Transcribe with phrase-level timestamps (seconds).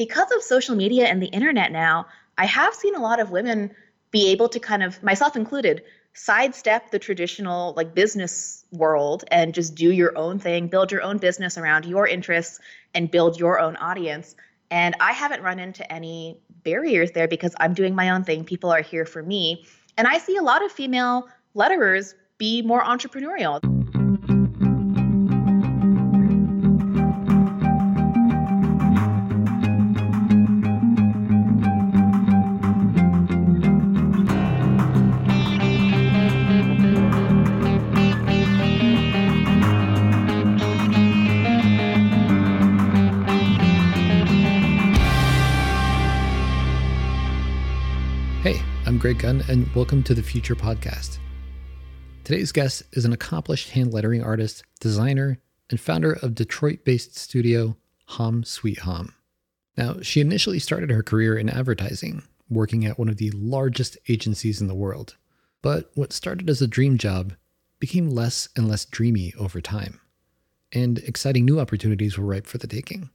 [0.00, 2.06] because of social media and the internet now,
[2.38, 3.70] I have seen a lot of women
[4.10, 5.82] be able to kind of, myself included,
[6.14, 11.18] sidestep the traditional like business world and just do your own thing, build your own
[11.18, 12.60] business around your interests
[12.94, 14.36] and build your own audience.
[14.70, 18.44] And I haven't run into any barriers there because I'm doing my own thing.
[18.44, 19.66] People are here for me.
[19.98, 23.79] And I see a lot of female letterers be more entrepreneurial.
[49.10, 51.18] Greg Gunn, and welcome to the Futur Podcast.
[52.22, 57.76] Today's guest is an accomplished hand lettering artist, designer, and founder of Detroit based studio
[58.04, 59.12] Hom Sweet Hom.
[59.76, 64.60] Now, she initially started her career in advertising, working at one of the largest agencies
[64.60, 65.16] in the world.
[65.60, 67.32] But what started as a dream job
[67.80, 70.00] became less and less dreamy over time,
[70.70, 73.10] and exciting new opportunities were ripe for the taking.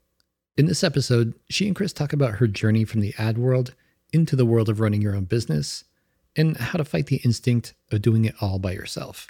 [0.58, 3.76] In this episode, she and Chris talk about her journey from the ad world
[4.16, 5.84] into the world of running your own business
[6.36, 9.28] and how to fight the instinct of doing it all by yourself.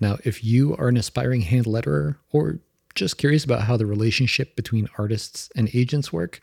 [0.00, 2.60] Now, if you are an aspiring hand letterer or
[2.94, 6.40] just curious about how the relationship between artists and agents work,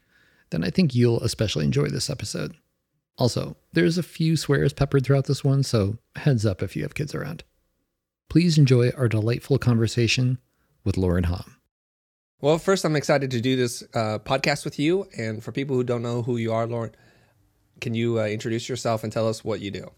[0.49, 2.55] then I think you'll especially enjoy this episode.
[3.17, 6.94] Also, there's a few swears peppered throughout this one, so heads up if you have
[6.94, 7.44] kids around.
[8.30, 10.39] Please enjoy our delightful conversation
[10.83, 11.58] with Lauren Hom.
[12.42, 15.08] Well, first, I'm excited to do this uh, podcast with you.
[15.16, 16.95] And for people who don't know who you are, Lauren,
[17.81, 19.91] can you uh, introduce yourself and tell us what you do?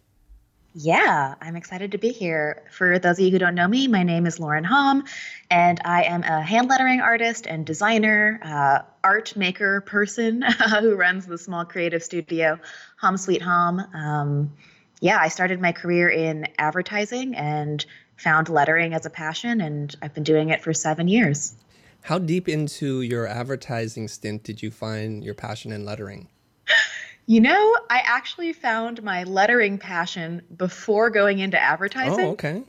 [0.76, 2.64] Yeah, I'm excited to be here.
[2.72, 5.04] For those of you who don't know me, my name is Lauren Hom,
[5.52, 10.42] and I am a hand lettering artist and designer, uh, art maker person
[10.80, 12.60] who runs the small creative studio,
[12.98, 13.82] Hom Sweet Hom.
[13.94, 14.52] Um,
[15.00, 17.86] yeah, I started my career in advertising and
[18.18, 21.54] found lettering as a passion, and I've been doing it for seven years.
[22.02, 26.30] How deep into your advertising stint did you find your passion in lettering?
[27.26, 32.26] You know, I actually found my lettering passion before going into advertising.
[32.26, 32.64] Oh, okay.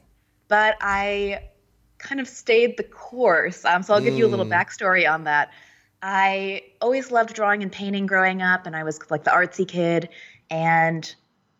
[0.48, 1.48] But I
[1.98, 3.65] kind of stayed the course.
[3.65, 4.19] Um, so I'll give mm.
[4.19, 4.53] you a little hmm.
[4.53, 5.53] backstory on that.
[6.03, 10.10] I always loved drawing and painting growing up, and I was like the artsy kid.
[10.50, 11.15] And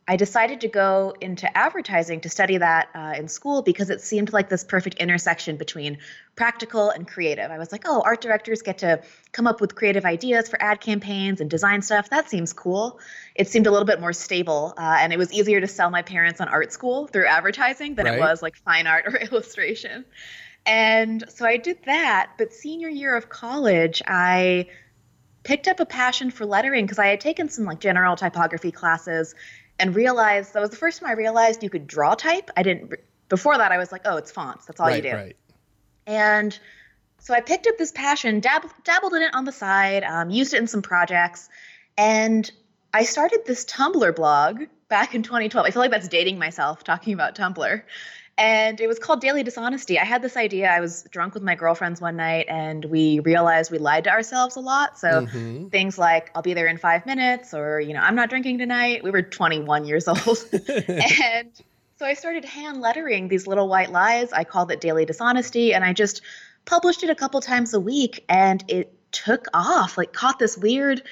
[0.06, 4.34] I decided to go into advertising to study that uh, in school because it seemed
[4.34, 5.97] like this perfect intersection between
[6.37, 7.50] practical and creative.
[7.50, 9.00] I was like, oh, art directors get to
[9.32, 12.10] come up with creative ideas for ad campaigns and design stuff.
[12.10, 13.00] That seems cool.
[13.34, 16.03] It seemed a little bit more stable, uh, and it was easier to sell my
[16.03, 18.19] parents on art school through advertising than right.
[18.19, 20.04] it was like fine art or illustration.
[20.66, 22.32] And so I did that.
[22.37, 24.66] But senior year of college, I
[25.44, 29.34] picked up a passion for lettering because I had taken some like general typography classes
[29.79, 32.51] and realized that was the first time I realized you could draw type.
[32.57, 32.95] I didn't
[33.29, 33.73] before that.
[33.73, 34.67] I was like, oh, it's fonts.
[34.67, 35.17] That's all right, you do.
[35.17, 35.37] Right.
[36.07, 36.57] And
[37.19, 40.55] so I picked up this passion, dab- dabbled in it on the side, um, used
[40.55, 41.49] it in some projects,
[41.97, 42.51] and
[42.93, 45.67] I started this Tumblr blog back in 2012.
[45.67, 47.83] I feel like that's dating myself talking about Tumblr.
[48.37, 49.99] And it was called Daily Dishonesty.
[49.99, 50.69] I had this idea.
[50.69, 54.56] I was drunk with my girlfriends one night and we realized we lied to ourselves
[54.56, 54.99] a lot.
[54.99, 55.69] So mm-hmm.
[55.69, 59.05] things like, I'll be there in five minutes, or, you know, I'm not drinking tonight.
[59.05, 60.19] We were 21 years old.
[60.78, 61.50] and
[61.97, 64.33] so I started hand lettering these little white lies.
[64.33, 65.73] I called it Daily Dishonesty.
[65.73, 66.21] And I just
[66.65, 71.03] published it a couple times a week and it took off, like, caught this weird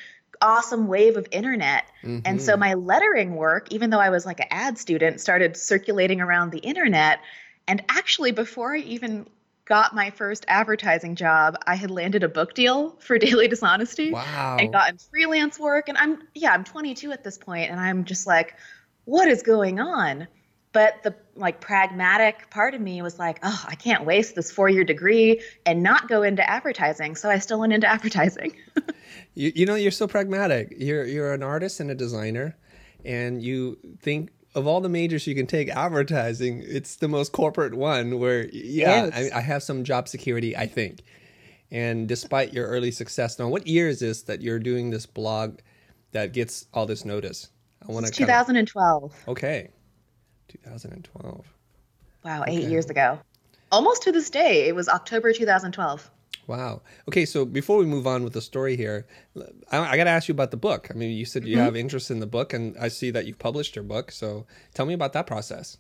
[0.43, 1.85] awesome wave of internet.
[2.03, 2.21] Mm-hmm.
[2.27, 2.61] And so mm-hmm.
[2.61, 6.59] my lettering work, even though I was like an ad student, started circulating around the
[6.59, 7.21] internet.
[7.67, 9.27] And actually, before I even
[9.65, 14.13] got my first advertising job, I had landed a book deal for Daily Dishonesty.
[14.13, 14.57] Wow.
[14.59, 15.89] And gotten freelance work.
[15.89, 18.57] And I'm, yeah, I'm 22 at this point, and I'm just like,
[19.05, 20.29] what is going on?
[20.73, 24.71] But the like pragmatic part of me was like, oh, I can't waste this four
[24.71, 27.15] year degree and not go into advertising.
[27.15, 28.57] So I still went into advertising.
[29.35, 30.75] you, you know, you're so pragmatic.
[30.79, 32.57] You're you're an artist and a designer,
[33.05, 37.75] and you think of all the majors you can take, advertising, it's the most corporate
[37.75, 41.03] one where, yeah, I, I, have some job security, I think.
[41.71, 45.61] And despite your early success, now, what year is this that you're doing this blog
[46.13, 47.49] that gets all this notice?
[47.89, 49.01] I want to 2012.
[49.01, 49.71] Kinda, okay.
[50.49, 51.47] 2012.
[52.25, 52.71] Wow, eight okay.
[52.71, 53.19] years ago.
[53.73, 54.69] Almost to this day.
[54.69, 56.11] It was October 2012.
[56.47, 56.83] Wow.
[57.09, 59.07] Okay, so before we move on with the story here,
[59.71, 60.89] I, I got to ask you about the book.
[60.91, 61.65] I mean, you said you mm-hmm.
[61.65, 64.11] have interest in the book, and I see that you've published your book.
[64.11, 65.79] So tell me about that process.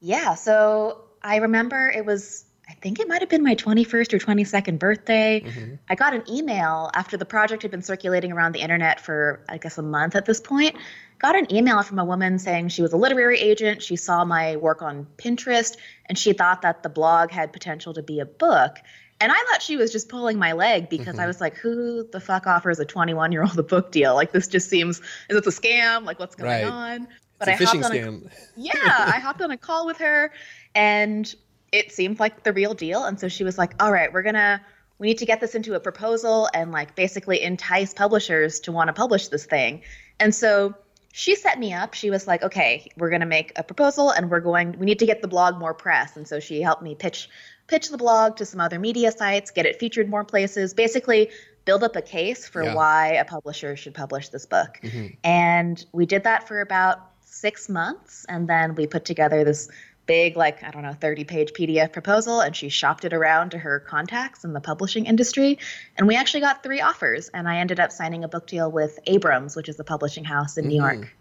[0.00, 0.34] Yeah.
[0.34, 4.78] So I remember it was, I think it might have been my 21st or 22nd
[4.78, 5.40] birthday.
[5.40, 5.74] Mm-hmm.
[5.88, 9.58] I got an email after the project had been circulating around the internet for, I
[9.58, 10.76] guess, a month at this point.
[11.18, 13.82] Got an email from a woman saying she was a literary agent.
[13.82, 15.76] She saw my work on Pinterest
[16.06, 18.76] and she thought that the blog had potential to be a book.
[19.20, 21.20] And I thought she was just pulling my leg because mm-hmm.
[21.20, 24.14] I was like, who the fuck offers a 21 year old a book deal?
[24.14, 26.04] Like, this just seems, is it a scam?
[26.04, 26.72] Like, what's going right.
[26.72, 27.08] on?
[27.38, 28.26] But it's a I phishing scam.
[28.26, 28.72] A, yeah,
[29.14, 30.32] I hopped on a call with her
[30.74, 31.32] and
[31.72, 33.04] it seemed like the real deal.
[33.04, 34.60] And so she was like, all right, we're going to,
[34.98, 38.88] we need to get this into a proposal and like basically entice publishers to want
[38.88, 39.82] to publish this thing.
[40.20, 40.74] And so
[41.12, 41.94] she set me up.
[41.94, 44.98] She was like, okay, we're going to make a proposal and we're going, we need
[45.00, 46.16] to get the blog more press.
[46.16, 47.28] And so she helped me pitch,
[47.68, 51.30] pitch the blog to some other media sites, get it featured more places, basically
[51.64, 52.74] build up a case for yeah.
[52.74, 54.80] why a publisher should publish this book.
[54.82, 55.08] Mm-hmm.
[55.22, 58.24] And we did that for about six months.
[58.28, 59.68] And then we put together this
[60.06, 63.58] big, like, I don't know, 30 page PDF proposal and she shopped it around to
[63.58, 65.58] her contacts in the publishing industry.
[65.98, 67.28] And we actually got three offers.
[67.28, 70.56] And I ended up signing a book deal with Abrams, which is a publishing house
[70.56, 70.70] in mm-hmm.
[70.70, 71.14] New York.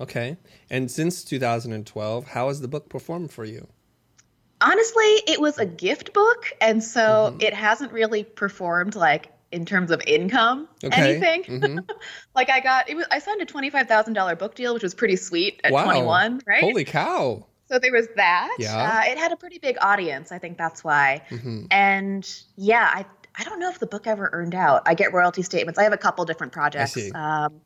[0.00, 0.36] Okay.
[0.70, 3.66] And since 2012, how has the book performed for you?
[4.60, 6.52] Honestly, it was a gift book.
[6.60, 7.00] And so
[7.30, 7.40] mm-hmm.
[7.40, 11.10] it hasn't really performed like in terms of income okay.
[11.10, 11.44] anything.
[11.44, 11.78] Mm-hmm.
[12.34, 14.82] like I got it was I signed a twenty five thousand dollar book deal, which
[14.82, 15.84] was pretty sweet at wow.
[15.84, 16.62] twenty one, right?
[16.62, 17.46] Holy cow.
[17.68, 18.56] So there was that.
[18.58, 19.02] Yeah.
[19.06, 20.32] Uh, it had a pretty big audience.
[20.32, 21.22] I think that's why.
[21.28, 21.66] Mm-hmm.
[21.70, 23.04] And yeah, I
[23.38, 24.82] I don't know if the book ever earned out.
[24.86, 25.78] I get royalty statements.
[25.78, 26.96] I have a couple different projects.
[27.14, 27.60] Um,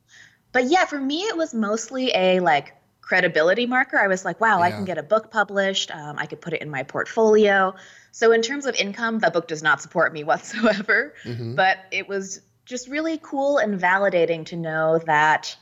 [0.52, 3.98] but yeah, for me, it was mostly a like credibility marker.
[3.98, 4.64] I was like, wow, yeah.
[4.64, 5.90] I can get a book published.
[5.90, 7.74] Um, I could put it in my portfolio.
[8.12, 11.14] So in terms of income, the book does not support me whatsoever.
[11.24, 11.56] Mm-hmm.
[11.56, 15.56] But it was just really cool and validating to know that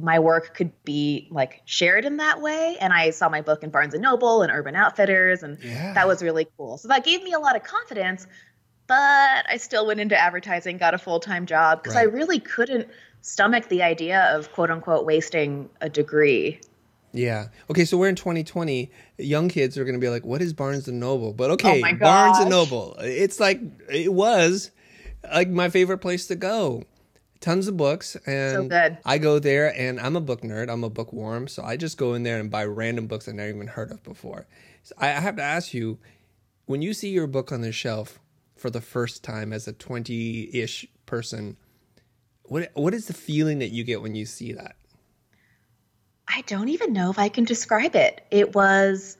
[0.00, 3.70] my work could be like shared in that way and i saw my book in
[3.70, 5.92] barnes and noble and urban outfitters and yeah.
[5.94, 8.26] that was really cool so that gave me a lot of confidence
[8.86, 12.02] but i still went into advertising got a full-time job because right.
[12.02, 12.88] i really couldn't
[13.20, 16.60] stomach the idea of quote unquote wasting a degree
[17.12, 17.48] yeah.
[17.70, 18.90] Okay, so we're in 2020.
[19.16, 21.82] Young kids are going to be like, "What is Barnes and Noble?" But oh okay,
[21.82, 22.96] oh Barnes and Noble.
[23.00, 23.60] It's like
[23.90, 24.70] it was
[25.32, 26.84] like my favorite place to go
[27.40, 30.70] tons of books and so I go there and I'm a book nerd.
[30.70, 33.48] I'm a bookworm, so I just go in there and buy random books I never
[33.50, 34.46] even heard of before.
[34.82, 35.98] So I have to ask you,
[36.66, 38.18] when you see your book on the shelf
[38.56, 41.56] for the first time as a 20-ish person,
[42.48, 44.76] what what is the feeling that you get when you see that?
[46.28, 48.24] I don't even know if I can describe it.
[48.30, 49.16] It was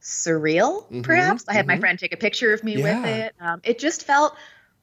[0.00, 1.44] surreal, mm-hmm, perhaps.
[1.48, 1.74] I had mm-hmm.
[1.74, 3.00] my friend take a picture of me yeah.
[3.00, 3.34] with it.
[3.40, 4.36] Um, it just felt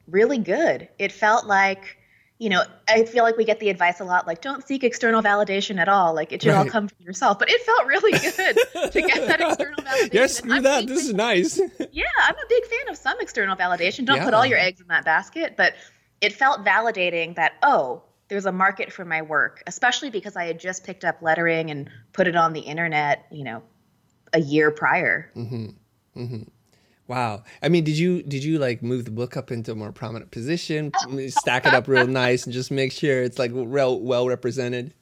[0.06, 0.88] really good.
[0.98, 1.96] It felt like
[2.40, 5.22] you know, I feel like we get the advice a lot like, don't seek external
[5.22, 6.14] validation at all.
[6.14, 6.60] Like, it should right.
[6.60, 7.38] all come from yourself.
[7.38, 8.56] But it felt really good
[8.92, 10.14] to get that external validation.
[10.14, 10.86] Yes, screw that.
[10.86, 11.58] This is nice.
[11.92, 14.06] yeah, I'm a big fan of some external validation.
[14.06, 14.24] Don't yeah.
[14.24, 15.54] put all your eggs in that basket.
[15.58, 15.74] But
[16.20, 20.60] it felt validating that, oh, there's a market for my work, especially because I had
[20.60, 23.62] just picked up lettering and put it on the internet, you know,
[24.32, 25.30] a year prior.
[25.34, 25.66] Mm-hmm.
[26.16, 26.42] Mm-hmm.
[27.08, 27.42] Wow.
[27.60, 30.30] I mean, did you did you like move the book up into a more prominent
[30.30, 30.92] position,
[31.28, 34.94] stack it up real nice, and just make sure it's like well well represented?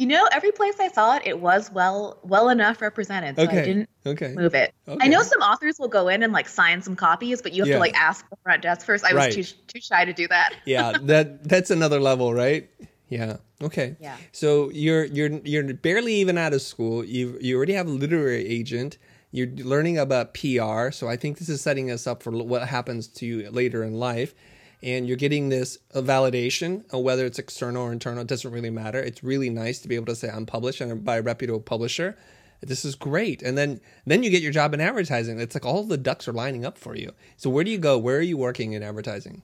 [0.00, 3.36] You know, every place I saw it, it was well well enough represented.
[3.36, 3.60] So okay.
[3.60, 4.32] I didn't okay.
[4.34, 4.72] move it.
[4.88, 5.04] Okay.
[5.04, 7.68] I know some authors will go in and like sign some copies, but you have
[7.68, 7.74] yeah.
[7.74, 9.04] to like ask the front desk first.
[9.04, 10.54] I was too too shy to do that.
[10.64, 12.70] yeah, that that's another level, right?
[13.10, 13.36] Yeah.
[13.60, 13.94] Okay.
[14.00, 14.16] Yeah.
[14.32, 17.04] So you're you're you're barely even out of school.
[17.04, 18.96] You you already have a literary agent.
[19.32, 20.92] You're learning about PR.
[20.92, 24.00] So I think this is setting us up for what happens to you later in
[24.00, 24.34] life.
[24.82, 28.98] And you're getting this validation, whether it's external or internal, it doesn't really matter.
[28.98, 32.16] It's really nice to be able to say I'm published and by a reputable publisher.
[32.62, 33.42] This is great.
[33.42, 35.40] And then then you get your job in advertising.
[35.40, 37.12] It's like all the ducks are lining up for you.
[37.36, 37.98] So where do you go?
[37.98, 39.42] Where are you working in advertising?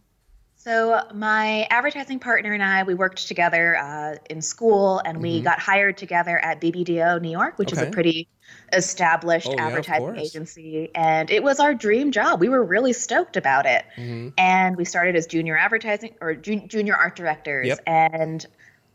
[0.66, 5.22] So my advertising partner and I, we worked together uh, in school, and mm-hmm.
[5.22, 7.82] we got hired together at BBDO New York, which okay.
[7.82, 8.28] is a pretty
[8.72, 12.40] established oh, advertising yeah, agency, and it was our dream job.
[12.40, 14.28] We were really stoked about it, mm-hmm.
[14.38, 17.80] and we started as junior advertising or ju- junior art directors, yep.
[17.86, 18.46] and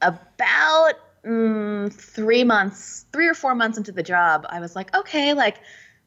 [0.02, 0.94] about
[1.26, 5.58] mm, three months, three or four months into the job, I was like, okay, like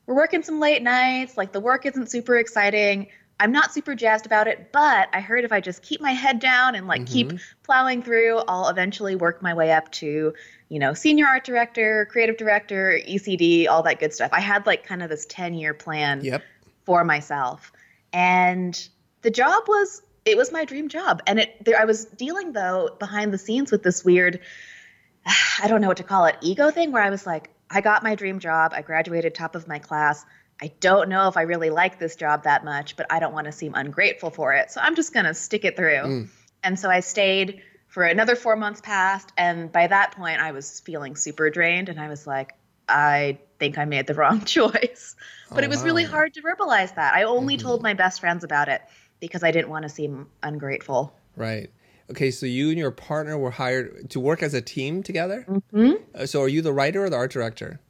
[0.06, 3.08] we're working some late nights, like the work isn't super exciting
[3.40, 6.38] I'm not super jazzed about it, but I heard if I just keep my head
[6.38, 7.12] down and like mm-hmm.
[7.12, 10.32] keep plowing through, I'll eventually work my way up to,
[10.68, 14.30] you know, senior art director, creative director, ECD, all that good stuff.
[14.32, 16.42] I had like kind of this 10 year plan yep.
[16.84, 17.72] for myself.
[18.12, 18.88] And
[19.22, 21.20] the job was it was my dream job.
[21.26, 24.40] And it there I was dealing though behind the scenes with this weird
[25.62, 28.04] I don't know what to call it, ego thing where I was like, I got
[28.04, 30.24] my dream job, I graduated top of my class
[30.62, 33.46] I don't know if I really like this job that much, but I don't want
[33.46, 34.70] to seem ungrateful for it.
[34.70, 36.02] So I'm just going to stick it through.
[36.02, 36.28] Mm.
[36.62, 39.32] And so I stayed for another four months passed.
[39.36, 41.88] And by that point, I was feeling super drained.
[41.88, 42.54] And I was like,
[42.88, 45.16] I think I made the wrong choice.
[45.50, 45.84] But oh, it was wow.
[45.84, 47.14] really hard to verbalize that.
[47.14, 47.66] I only mm-hmm.
[47.66, 48.82] told my best friends about it
[49.20, 51.14] because I didn't want to seem ungrateful.
[51.36, 51.70] Right.
[52.10, 55.46] Okay, so you and your partner were hired to work as a team together.
[55.48, 55.92] Mm-hmm.
[56.14, 57.80] Uh, so, are you the writer or the art director?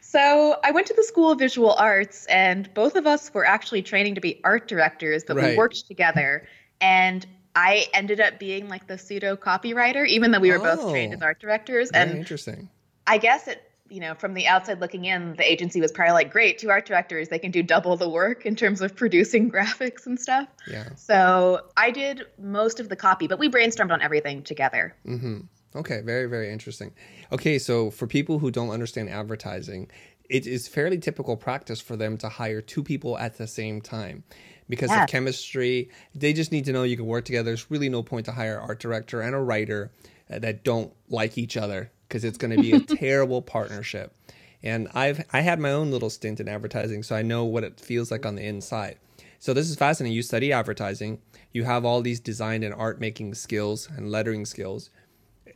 [0.00, 3.82] So, I went to the School of Visual Arts, and both of us were actually
[3.82, 5.50] training to be art directors, but right.
[5.50, 6.46] we worked together.
[6.80, 10.90] And I ended up being like the pseudo copywriter, even though we were oh, both
[10.90, 11.90] trained as art directors.
[11.90, 12.68] and interesting.
[13.06, 13.62] I guess it
[13.92, 16.86] you know, from the outside looking in, the agency was probably like, great, two art
[16.86, 20.48] directors, they can do double the work in terms of producing graphics and stuff.
[20.66, 20.88] Yeah.
[20.94, 24.96] So I did most of the copy, but we brainstormed on everything together.
[25.06, 25.40] Mm-hmm.
[25.74, 26.92] Okay, very, very interesting.
[27.30, 29.90] Okay, so for people who don't understand advertising,
[30.28, 34.24] it is fairly typical practice for them to hire two people at the same time
[34.68, 35.04] because yeah.
[35.04, 35.90] of chemistry.
[36.14, 37.44] They just need to know you can work together.
[37.44, 39.90] There's really no point to hire an art director and a writer
[40.30, 44.14] uh, that don't like each other because it's going to be a terrible partnership.
[44.62, 47.80] And I've I had my own little stint in advertising, so I know what it
[47.80, 48.98] feels like on the inside.
[49.38, 50.14] So this is fascinating.
[50.14, 51.20] You study advertising,
[51.52, 54.90] you have all these design and art making skills and lettering skills.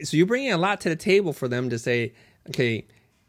[0.03, 2.13] So you're bringing a lot to the table for them to say,
[2.49, 2.87] okay,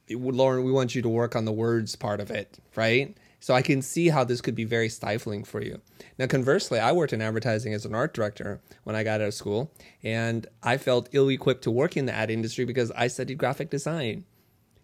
[0.09, 3.15] Lauren, we want you to work on the words part of it, right?
[3.39, 5.79] So I can see how this could be very stifling for you.
[6.17, 9.33] Now, conversely, I worked in advertising as an art director when I got out of
[9.33, 9.71] school,
[10.03, 13.69] and I felt ill equipped to work in the ad industry because I studied graphic
[13.69, 14.25] design.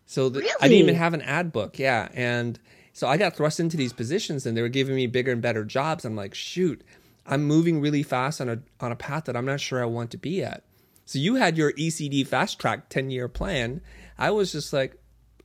[0.05, 0.51] So the, really?
[0.61, 1.79] I didn't even have an ad book.
[1.79, 2.09] Yeah.
[2.13, 2.59] And
[2.91, 5.63] so I got thrust into these positions and they were giving me bigger and better
[5.63, 6.05] jobs.
[6.05, 6.83] I'm like, shoot,
[7.25, 10.11] I'm moving really fast on a, on a path that I'm not sure I want
[10.11, 10.63] to be at.
[11.05, 13.81] So you had your ECD fast track 10 year plan.
[14.17, 14.97] I was just like,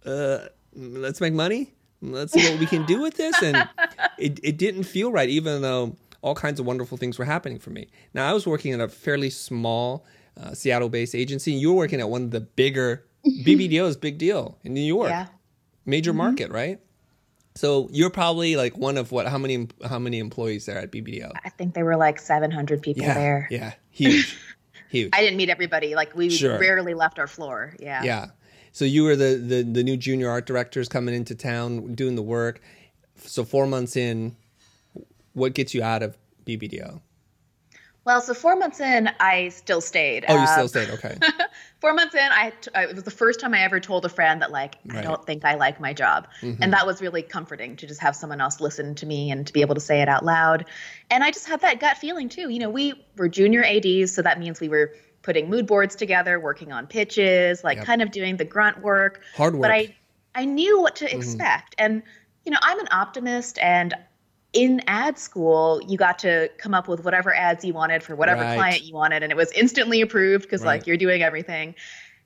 [0.04, 3.40] uh, let's make money let's see what we can do with this.
[3.42, 3.56] And
[4.18, 7.70] it, it didn't feel right, even though all kinds of wonderful things were happening for
[7.70, 7.88] me.
[8.14, 10.04] Now, I was working at a fairly small
[10.36, 11.52] uh, Seattle based agency.
[11.52, 15.10] You were working at one of the bigger, BBDO is big deal in New York,
[15.10, 15.26] yeah.
[15.84, 16.18] major mm-hmm.
[16.18, 16.80] market, right?
[17.54, 19.26] So you're probably like one of what?
[19.26, 19.66] How many?
[19.84, 21.32] How many employees there at BBDO?
[21.44, 23.48] I think there were like 700 people yeah, there.
[23.50, 24.38] Yeah, huge,
[24.88, 25.10] huge.
[25.12, 25.94] I didn't meet everybody.
[25.94, 26.58] Like we sure.
[26.58, 27.74] rarely left our floor.
[27.78, 28.02] Yeah.
[28.02, 28.26] Yeah.
[28.72, 32.22] So you were the, the the new junior art directors coming into town doing the
[32.22, 32.60] work.
[33.16, 34.36] So four months in,
[35.32, 36.16] what gets you out of
[36.46, 37.00] BBDO?
[38.08, 40.24] Well, so four months in, I still stayed.
[40.30, 40.88] Oh, you still um, stayed.
[40.88, 41.18] Okay.
[41.78, 44.50] four months in, I, it was the first time I ever told a friend that
[44.50, 45.00] like right.
[45.00, 46.62] I don't think I like my job, mm-hmm.
[46.62, 49.52] and that was really comforting to just have someone else listen to me and to
[49.52, 50.64] be able to say it out loud.
[51.10, 52.48] And I just had that gut feeling too.
[52.48, 56.40] You know, we were junior ads, so that means we were putting mood boards together,
[56.40, 57.84] working on pitches, like yep.
[57.84, 59.20] kind of doing the grunt work.
[59.34, 59.64] Hard work.
[59.64, 59.94] But I
[60.34, 61.18] I knew what to mm-hmm.
[61.18, 61.74] expect.
[61.76, 62.02] And
[62.46, 63.92] you know, I'm an optimist and
[64.58, 68.42] in ad school, you got to come up with whatever ads you wanted for whatever
[68.42, 68.56] right.
[68.56, 70.78] client you wanted and it was instantly approved because right.
[70.78, 71.76] like you're doing everything.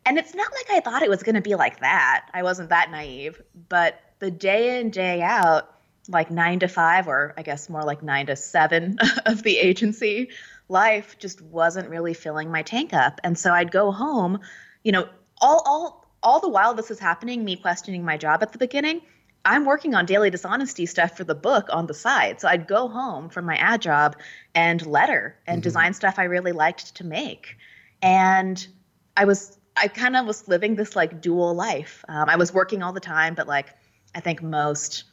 [0.07, 2.31] And it's not like I thought it was going to be like that.
[2.33, 5.77] I wasn't that naive, but the day in day out
[6.09, 10.31] like 9 to 5 or I guess more like 9 to 7 of the agency
[10.71, 13.21] life just wasn't really filling my tank up.
[13.23, 14.41] And so I'd go home,
[14.85, 15.07] you know,
[15.43, 19.03] all all all the while this is happening, me questioning my job at the beginning,
[19.45, 22.41] I'm working on daily dishonesty stuff for the book on the side.
[22.41, 24.17] So I'd go home from my ad job
[24.55, 25.63] and letter and mm-hmm.
[25.63, 27.57] design stuff I really liked to make.
[28.03, 28.65] And
[29.17, 32.05] I was I kind of was living this like dual life.
[32.09, 33.71] Um, I was working all the time, but like
[34.15, 35.05] I think most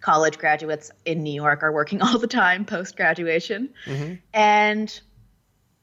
[0.00, 3.70] college graduates in New York are working all the time post graduation.
[3.86, 4.14] Mm-hmm.
[4.34, 5.00] And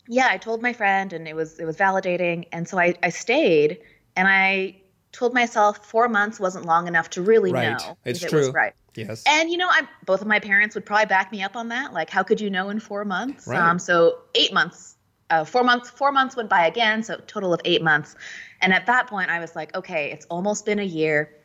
[0.08, 2.48] yeah, I told my friend and it was it was validating.
[2.52, 3.80] And so I, I stayed
[4.16, 4.76] and I
[5.16, 7.80] told myself four months wasn't long enough to really right.
[7.80, 8.40] know it's if true.
[8.40, 8.74] it was right.
[8.96, 9.24] Yes.
[9.28, 11.94] And you know, I both of my parents would probably back me up on that.
[11.94, 13.48] Like, how could you know in four months?
[13.48, 13.60] Right.
[13.60, 14.96] Um, so eight months,
[15.30, 17.04] uh, four months, four months went by again.
[17.04, 18.16] So total of eight months.
[18.62, 21.36] And at that point, I was like, okay, it's almost been a year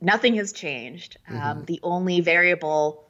[0.00, 1.16] nothing has changed.
[1.28, 1.46] Um, mm-hmm.
[1.46, 3.08] Um, the only variable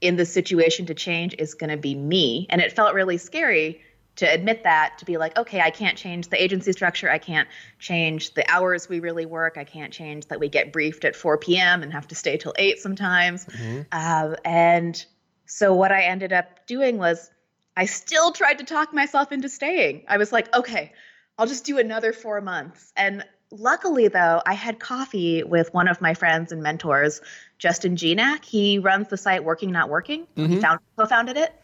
[0.00, 2.46] in the situation to change is going to be me.
[2.50, 3.80] And it felt really scary
[4.16, 7.10] to admit that, to be like, okay, I can't change the agency structure.
[7.10, 9.56] I can't change the hours we really work.
[9.58, 11.82] I can't change that we get briefed at 4 p.m.
[11.82, 13.44] and have to stay till 8 sometimes.
[13.46, 13.82] Mm-hmm.
[13.92, 15.04] Uh, and
[15.44, 17.30] so what I ended up doing was
[17.76, 20.04] I still tried to talk myself into staying.
[20.08, 20.92] I was like, okay,
[21.38, 22.92] I'll just do another four months.
[22.96, 27.20] And luckily, though, I had coffee with one of my friends and mentors,
[27.58, 28.44] Justin Gignac.
[28.44, 30.26] He runs the site Working Not Working.
[30.36, 30.52] Mm-hmm.
[30.54, 31.54] He found, co-founded it,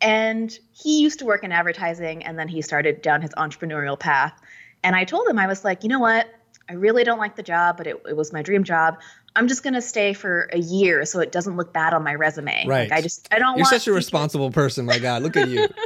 [0.00, 4.40] and he used to work in advertising, and then he started down his entrepreneurial path.
[4.82, 6.26] And I told him, I was like, you know what?
[6.68, 8.98] I really don't like the job, but it, it was my dream job.
[9.36, 12.66] I'm just gonna stay for a year so it doesn't look bad on my resume.
[12.66, 12.88] Right.
[12.90, 14.86] Like, I just I don't You're want such a responsible person.
[14.86, 15.68] My God, look at you.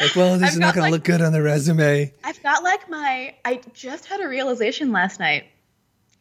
[0.00, 2.12] Like, well, this I've is not going like- to look good on the resume.
[2.24, 5.44] I've got like my I just had a realization last night.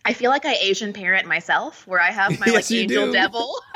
[0.04, 3.12] I feel like I Asian parent myself, where I have my Yes, like angel do.
[3.12, 3.56] devil,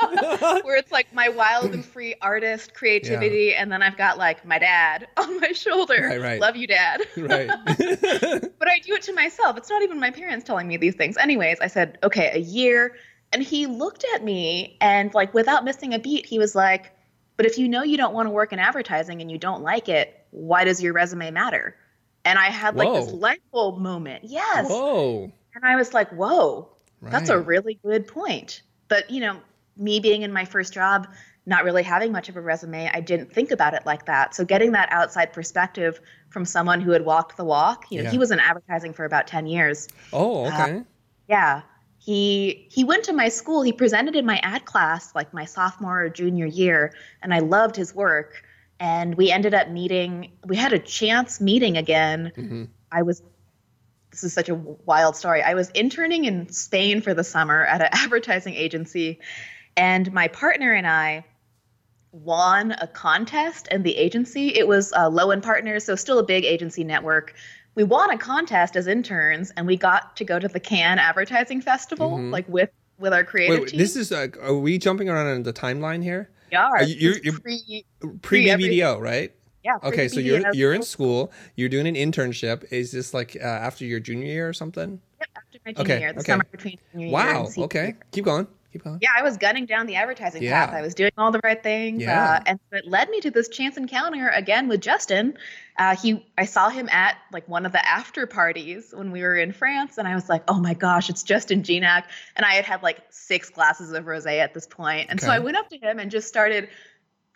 [0.64, 4.58] where it's like my wild and free artist creativity, and then I've got like my
[4.58, 6.08] dad on my shoulder.
[6.08, 6.40] Right, right.
[6.40, 7.02] Love you, dad.
[7.16, 7.48] right.
[7.58, 9.56] but I do it to myself.
[9.56, 11.16] It's not even my parents telling me these things.
[11.16, 12.96] Anyways, I said, okay, a year.
[13.32, 16.92] And he looked at me and, like, without missing a beat, he was like,
[17.36, 19.88] but if you know you don't want to work in advertising and you don't like
[19.88, 21.76] it, why does your resume matter?
[22.24, 24.24] And I had like this light bulb moment.
[24.24, 24.68] Yes.
[24.68, 25.32] Whoa.
[25.56, 26.68] And I was like, whoa,
[27.00, 28.62] that's a really good point.
[28.88, 29.40] But, you know,
[29.78, 31.08] me being in my first job,
[31.46, 34.34] not really having much of a resume, I didn't think about it like that.
[34.34, 35.98] So getting that outside perspective
[36.28, 38.10] from someone who had walked the walk, you know, Yeah.
[38.10, 39.88] he was in advertising for about 10 years.
[40.12, 40.82] Oh, okay.
[41.26, 41.62] Yeah.
[41.98, 46.02] He he went to my school, he presented in my ad class like my sophomore
[46.02, 48.42] or junior year, and I loved his work.
[48.78, 52.30] And we ended up meeting, we had a chance meeting again.
[52.34, 53.22] hmm I was
[54.16, 55.42] this is such a wild story.
[55.42, 59.20] I was interning in Spain for the summer at an advertising agency,
[59.76, 61.24] and my partner and I
[62.12, 64.48] won a contest in the agency.
[64.56, 67.34] It was uh, Lowen Partners, so still a big agency network.
[67.74, 71.60] We won a contest as interns, and we got to go to the Cannes Advertising
[71.60, 72.30] Festival, Mhm.
[72.32, 73.78] like with with our creative Wait, team.
[73.78, 76.30] this is like, are we jumping around on the timeline here?
[76.50, 76.76] we are.
[76.76, 77.84] are you- you're- you're- pre,
[78.22, 78.46] Pre.
[78.46, 79.32] BBDO, right?
[79.66, 79.78] Yeah.
[79.82, 82.64] Okay, so you're you're in school, you're doing an internship.
[82.70, 85.00] Is this like uh, after your junior year or something?
[85.20, 86.32] Yep, after my junior Okay, year, the okay.
[86.32, 87.48] summer between junior year Wow.
[87.58, 87.98] Okay, year.
[88.12, 88.46] keep going.
[88.72, 88.98] Keep going.
[89.02, 90.66] Yeah, I was gunning down the advertising Yeah.
[90.66, 90.74] path.
[90.74, 92.02] I was doing all the right things.
[92.02, 92.34] Yeah.
[92.34, 95.36] Uh, and so it led me to this chance encounter again with Justin.
[95.78, 99.34] Uh, he, I saw him at like one of the after parties when we were
[99.36, 102.04] in France, and I was like, "Oh my gosh, it's Justin Gignac!"
[102.36, 105.38] And I had had like six glasses of rosé at this point, and so I
[105.40, 106.68] went up to him and just started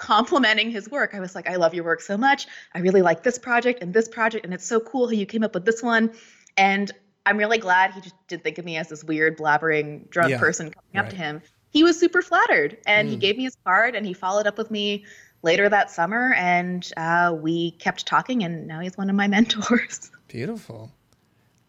[0.00, 1.14] complimenting his work.
[1.14, 2.46] I was like, "I love your work so much.
[2.74, 5.44] I really like this project and this project, and it's so cool how you came
[5.44, 6.10] up with this one."
[6.56, 6.90] And
[7.26, 10.38] I'm really glad he just didn't think of me as this weird blabbering drunk Yeah,
[10.38, 11.42] person coming up to him.
[11.70, 13.20] He was super flattered, and he Mm.
[13.20, 15.04] gave me his card, and he followed up with me
[15.42, 20.10] later that summer, and uh, we kept talking, and now he's one of my mentors.
[20.28, 20.90] Beautiful.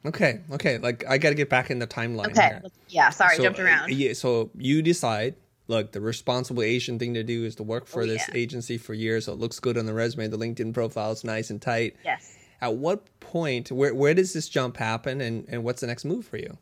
[0.06, 0.78] Okay, okay.
[0.80, 2.62] Like I got to get back in the timeline okay, here.
[2.88, 3.92] yeah, sorry, So, jumped uh, around.
[3.92, 5.36] Yeah, so you decide,
[5.72, 8.36] look, the responsible Asian thing to do is to work for Oh, this yeah.
[8.38, 10.28] agency for years, so it looks good on the resume.
[10.28, 11.96] The LinkedIn profile is nice and tight.
[12.06, 12.38] yes.
[12.62, 16.28] At what point, where where does this jump happen, and and what's the next move
[16.28, 16.58] for you?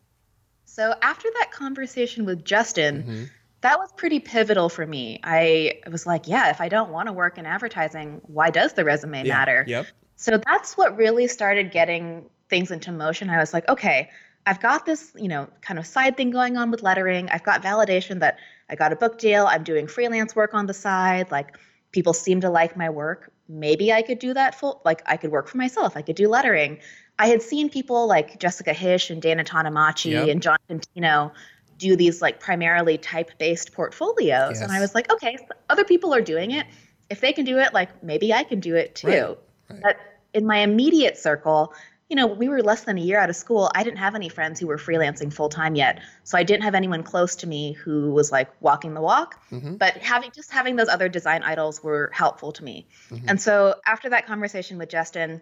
[0.65, 3.30] So after that conversation with Justin, Mhm.
[3.62, 5.19] that was pretty pivotal for me.
[5.26, 8.86] I was like, yeah, if I don't want to work in advertising, why does the
[8.86, 9.65] resume Yeah, matter?
[9.67, 9.88] Yep.
[10.15, 13.30] So that's what really started getting things into motion.
[13.30, 14.10] I was like, okay,
[14.45, 17.28] I've got this, you know, kind of side thing going on with lettering.
[17.30, 18.38] I've got validation that
[18.70, 19.48] I got a book deal.
[19.48, 21.32] I'm doing freelance work on the side.
[21.32, 21.58] Like
[21.92, 23.32] people seem to like my work.
[23.48, 25.98] Maybe I could do that full like I could work for myself.
[25.98, 26.80] I could do lettering.
[27.18, 30.28] I had seen people like Jessica Hische and Dana Tanamachi Yep.
[30.30, 31.32] and Jon Contino
[31.78, 34.62] do these like primarily type-based portfolios.
[34.62, 36.68] And I was like, okay, so other people are doing it.
[37.10, 39.08] If they can do it, like maybe I can do it too.
[39.08, 39.38] Right,
[39.70, 39.82] right.
[39.82, 39.98] But
[40.34, 41.74] in my immediate circle,
[42.10, 43.72] you know, we were less than a year out of school.
[43.76, 46.00] I didn't have any friends who were freelancing full time yet.
[46.24, 49.39] So I didn't have anyone close to me who was like walking the walk.
[49.52, 49.78] Mhm.
[49.78, 52.88] But having just having those other design idols were helpful to me.
[53.10, 53.26] Mhm.
[53.28, 55.39] And so after that conversation with Justin,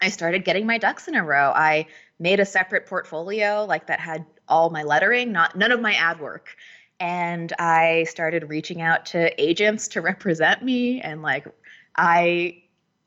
[0.00, 1.52] I started getting my ducks in a row.
[1.54, 1.86] I
[2.18, 6.18] made a separate portfolio like that had all my lettering, not none of my ad
[6.18, 6.56] work.
[6.98, 11.46] And I started reaching out to agents to represent me and like
[11.96, 12.63] I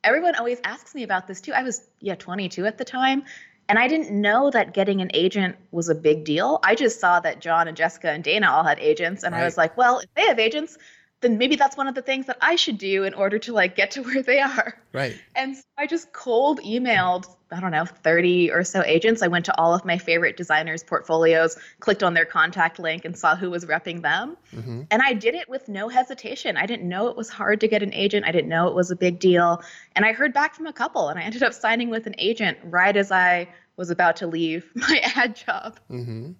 [0.07, 1.53] everyone always asks me about this too.
[1.53, 3.23] I was yeah, 22 at the time.
[3.69, 6.59] And I didn't know that getting an agent was a big deal.
[6.63, 9.23] I just saw that Jon and Jessica and Dana all had agents.
[9.23, 10.77] And I was like, well, if they have agents,
[11.21, 13.75] then maybe that's one of the things that I should do in order to like
[13.75, 14.79] get to where they are.
[14.93, 15.19] Right.
[15.35, 19.21] And so I just cold emailed, I don't know, 30 or so agents.
[19.23, 23.17] I went to all of my favorite designers' portfolios, clicked on their contact link, and
[23.17, 24.37] saw who was repping them.
[24.51, 26.55] hmm And I did it with no hesitation.
[26.55, 28.25] I didn't know it was hard to get an agent.
[28.27, 29.63] I didn't know it was a big deal.
[29.95, 32.59] And I heard back from a couple, and I ended up signing with an agent
[32.63, 35.79] right as I was about to leave my ad job.
[35.87, 36.31] hmm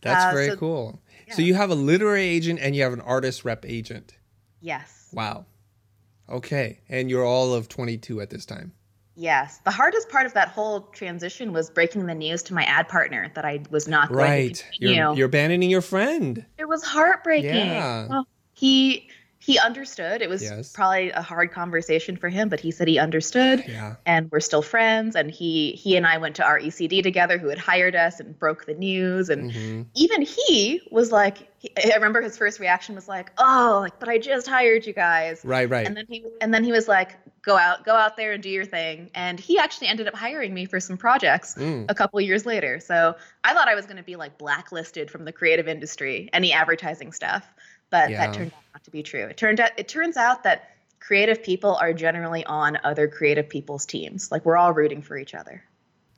[0.00, 1.00] That's Uh, very so- cool.
[1.32, 4.16] So you have a literary agent and you have an artist rep agent.
[4.60, 5.08] Yes.
[5.12, 5.46] Wow.
[6.28, 6.80] Okay.
[6.88, 8.72] And you're all of 22 at this time.
[9.14, 9.58] Yes.
[9.64, 13.30] The hardest part of that whole transition was breaking the news to my ad partner
[13.34, 14.66] that I was not going Right.
[14.78, 16.44] You're, you're abandoning your friend.
[16.58, 17.54] It was heartbreaking.
[17.54, 18.08] Yeah.
[18.10, 19.10] Oh, he
[19.42, 20.22] he understood.
[20.22, 20.72] It was yes.
[20.72, 23.64] probably a hard conversation for him, but he said he understood.
[23.66, 23.96] Yeah.
[24.06, 25.16] And we're still friends.
[25.16, 28.38] And he he and I went to our ECD together, who had hired us and
[28.38, 29.30] broke the news.
[29.30, 29.82] And mm-hmm.
[29.94, 34.18] even he was like, I remember his first reaction was like, "Oh, like, but I
[34.18, 35.86] just hired you guys." Right, right.
[35.86, 38.48] And then he and then he was like, "Go out, go out there and do
[38.48, 41.84] your thing." And he actually ended up hiring me for some projects mm.
[41.88, 42.80] a couple years later.
[42.80, 46.52] So I thought I was going to be like blacklisted from the creative industry, any
[46.52, 47.46] advertising stuff
[47.92, 48.26] but yeah.
[48.26, 49.26] that turned out not to be true.
[49.26, 53.86] It turned out it turns out that creative people are generally on other creative people's
[53.86, 54.32] teams.
[54.32, 55.62] Like we're all rooting for each other.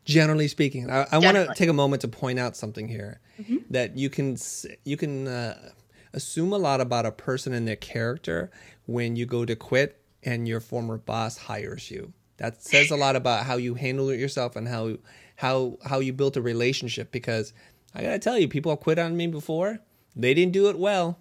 [0.04, 3.56] Generally speaking, I, I want to take a moment to point out something here mm-hmm.
[3.70, 4.36] that you can
[4.84, 5.72] you can uh,
[6.12, 8.50] assume a lot about a person and their character
[8.86, 12.12] when you go to quit and your former boss hires you.
[12.36, 14.96] That says a lot about how you handle it yourself and how
[15.36, 17.10] how how you built a relationship.
[17.10, 17.52] Because
[17.94, 19.80] I gotta tell you, people have quit on me before.
[20.14, 21.18] They didn't do it well.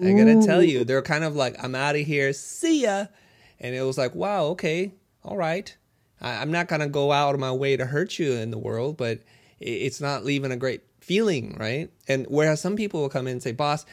[0.00, 3.06] I gotta tell you, they're kind of like, I'm out of here, see ya.
[3.58, 4.92] And it was like, wow, okay,
[5.24, 5.74] all right.
[6.20, 8.96] I, am not gonna go out of my way to hurt you in the world,
[8.96, 9.20] but
[9.58, 11.90] it's not leaving a great feeling, right?
[12.08, 13.86] And whereas some people will come in and say, boss,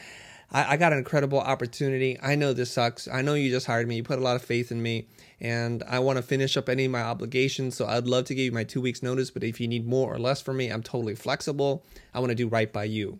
[0.50, 2.18] I, I got an incredible opportunity.
[2.22, 3.08] I know this sucks.
[3.08, 3.96] I know you just hired me.
[3.96, 5.08] You put a lot of faith in me,
[5.40, 7.76] and I want to finish up any of my obligations.
[7.76, 10.12] So I'd love to give you my two weeks notice, but if you need more
[10.12, 11.84] or less from me, I'm totally flexible.
[12.12, 13.18] I want to do right by you.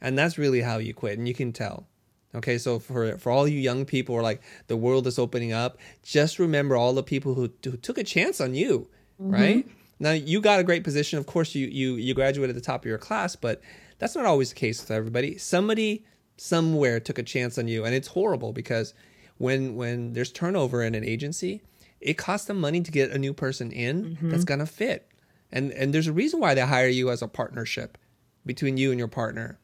[0.00, 1.86] And that's really how you quit, and you can tell
[2.34, 5.78] Okay, so for for all you young people, or like the world is opening up,
[6.02, 8.88] just remember all the people who, who took a chance on you,
[9.20, 9.32] mm-hmm.
[9.32, 9.68] right?
[10.00, 11.18] Now you got a great position.
[11.18, 13.60] Of course, you you you graduated at the top of your class, but
[13.98, 15.38] that's not always the case with everybody.
[15.38, 16.04] Somebody
[16.36, 18.94] somewhere took a chance on you, and it's horrible because
[19.38, 21.62] when when there's turnover in an agency,
[22.00, 24.30] it costs them money to get a new person in mm-hmm.
[24.30, 25.08] that's gonna fit,
[25.52, 27.96] and and there's a reason why they hire you as a partnership
[28.44, 29.58] between you and your partner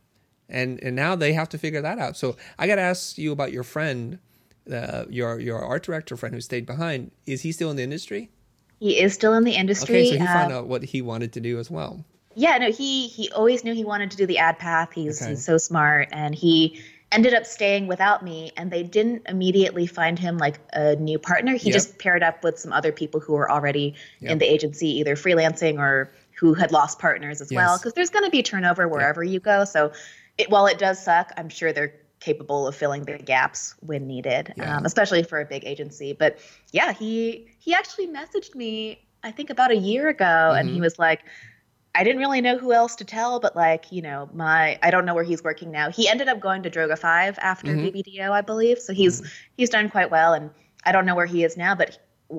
[0.50, 2.16] and and now they have to figure that out.
[2.16, 4.18] So I got to ask you about your friend,
[4.70, 7.10] uh, your your art director friend who stayed behind.
[7.26, 8.30] Is he still in the industry?
[8.78, 10.08] He is still in the industry.
[10.08, 12.04] Okay, so he uh, found out what he wanted to do as well.
[12.34, 14.92] Yeah, no, he he always knew he wanted to do the ad path.
[14.94, 15.30] He's okay.
[15.30, 16.80] he's so smart, and he
[17.12, 18.52] ended up staying without me.
[18.56, 21.56] And they didn't immediately find him like a new partner.
[21.56, 21.74] He yep.
[21.74, 24.32] just paired up with some other people who were already yep.
[24.32, 27.56] in the agency, either freelancing or who had lost partners as yes.
[27.56, 27.78] well.
[27.78, 29.32] Because there's going to be turnover wherever yep.
[29.32, 29.64] you go.
[29.64, 29.92] So
[30.38, 34.52] it, while it does suck, I'm sure they're capable of filling the gaps when needed,
[34.56, 34.76] yeah.
[34.76, 36.12] um, especially for a big agency.
[36.12, 36.38] But
[36.72, 40.58] yeah, he he actually messaged me I think about a year ago, mm-hmm.
[40.58, 40.82] and he mm-hmm.
[40.82, 41.22] was like,
[41.94, 45.04] I didn't really know who else to tell, but like you know, my I don't
[45.04, 45.90] know where he's working now.
[45.90, 47.96] He ended up going to Droga5 after mm-hmm.
[47.96, 49.30] BBDO, I believe, so he's mm-hmm.
[49.56, 50.50] he's done quite well, and
[50.84, 51.98] I don't know where he is now, but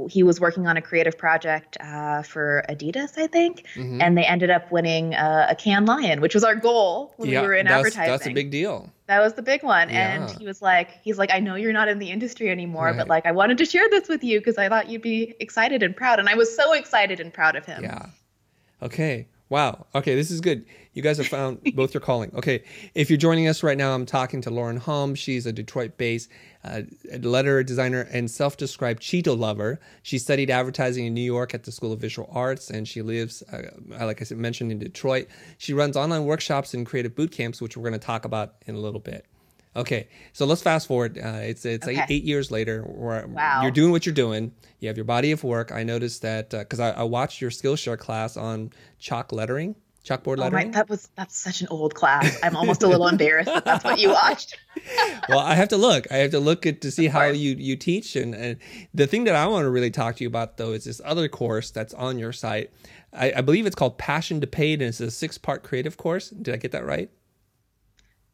[0.10, 4.02] he was working on a creative project uh, for Adidas, I think, mm-hmm.
[4.02, 7.42] and they ended up winning uh, a Cannes Lion, which was our goal when yeah,
[7.42, 8.12] we were in that's, advertising.
[8.12, 8.90] That's a big deal.
[9.08, 10.14] That was the big one, yeah.
[10.14, 12.98] and he was like, he's like, I know you're not in the industry anymore, right.
[12.98, 15.84] but like, I wanted to share this with you because I thought you'd be excited
[15.84, 17.84] and proud, and I was so excited and proud of him.
[17.84, 18.06] Yeah.
[18.82, 19.28] Okay.
[19.50, 19.86] Wow.
[19.94, 20.66] Okay, this is good.
[20.94, 22.32] You guys have found both your calling.
[22.34, 22.64] Okay,
[22.96, 25.14] if you're joining us right now, I'm talking to Lauren Hom.
[25.14, 26.30] She's a Detroit-based
[26.64, 26.82] uh,
[27.22, 29.80] letter designer and self-described Cheeto lover.
[30.04, 33.42] She studied advertising in New York at the School of Visual Arts, and she lives,
[33.52, 33.62] uh,
[34.06, 35.28] like I said, mentioned in Detroit.
[35.58, 38.76] She runs online workshops and creative boot camps, which we're going to talk about in
[38.76, 39.26] a little bit.
[39.76, 41.18] Okay, so let's fast forward.
[41.18, 42.02] Uh, it's it's okay.
[42.02, 42.82] eight, eight, years later.
[42.82, 43.62] Where wow.
[43.62, 44.52] You're doing what you're doing.
[44.80, 45.72] You have your body of work.
[45.72, 50.38] I noticed that because uh, I, I, watched your Skillshare class on chalk lettering, chalkboard
[50.38, 50.66] lettering.
[50.66, 52.38] Oh my, that was that's such an old class.
[52.44, 54.58] I'm almost a little embarrassed that that's what you watched.
[55.30, 56.12] well, I have to look.
[56.12, 58.16] I have to look at to see how you you teach.
[58.16, 58.58] And, and
[58.94, 61.28] the thing that I want to really talk to you about though is this other
[61.28, 62.72] course that's on your site.
[63.14, 66.30] I, I believe it's called Passion to Paid, and it's a six part creative course.
[66.30, 67.10] Did I get that right?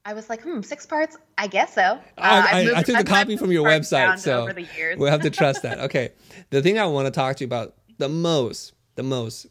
[0.06, 1.18] I was like, hmm, six parts?
[1.38, 1.82] I guess so.
[1.82, 4.48] Uh, I, I, I, took the copy from your website, so
[4.98, 5.80] we'll have to trust that.
[5.88, 6.14] Okay.
[6.50, 9.48] The thing I want to talk to you about the most, the most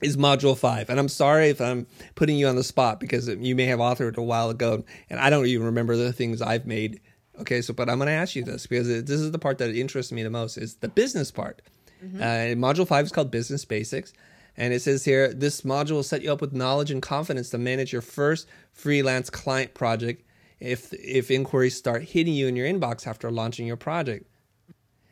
[0.00, 0.90] is module five.
[0.90, 4.16] And I'm sorry if I'm putting you on the spot because you may have authored
[4.16, 7.00] a while ago and I don't even remember the things I've made.
[7.40, 7.62] Okay.
[7.62, 10.12] So, but I'm going to ask you this because this is the part that interests
[10.12, 11.62] me the most is the business part.
[12.04, 12.22] Mm-hmm.
[12.22, 14.12] Uh, module five is called business basics.
[14.56, 17.58] And it says here this module will set you up with knowledge and confidence to
[17.58, 20.24] manage your first freelance client project
[20.58, 24.26] if if inquiries start hitting you in your inbox after launching your project.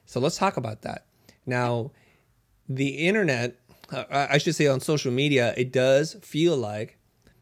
[0.04, 1.06] So let's talk about that.
[1.46, 1.92] Now,
[2.68, 3.56] the internet,
[3.90, 6.98] I should say on social media, it does feel like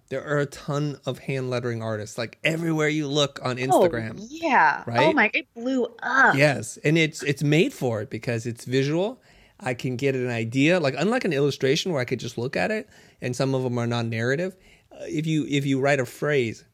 [0.09, 4.21] there are a ton of hand lettering artists like everywhere you look on oh, Instagram.
[4.21, 4.85] Oh, yeah.
[4.87, 5.01] Right?
[5.01, 6.37] Oh my it blew up.
[6.37, 6.79] Yes.
[6.85, 9.21] And it's it's made for it because it's visual
[9.59, 10.79] I can get an idea.
[10.79, 12.89] Like unlike an illustration where I could just look at it,
[13.21, 14.55] and some of them are non-narrative.
[14.93, 16.65] Uh, if you if you write a phrase,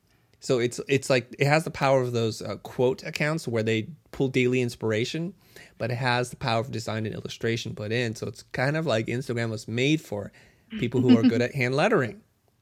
[0.43, 3.89] So it's it's like it has the power of those uh, quote accounts where they
[4.11, 5.35] pull daily inspiration,
[5.83, 8.15] but it has the power of design and illustration put in.
[8.15, 10.31] So it's kind of like Instagram was made for
[10.79, 12.21] people who are good at hand lettering.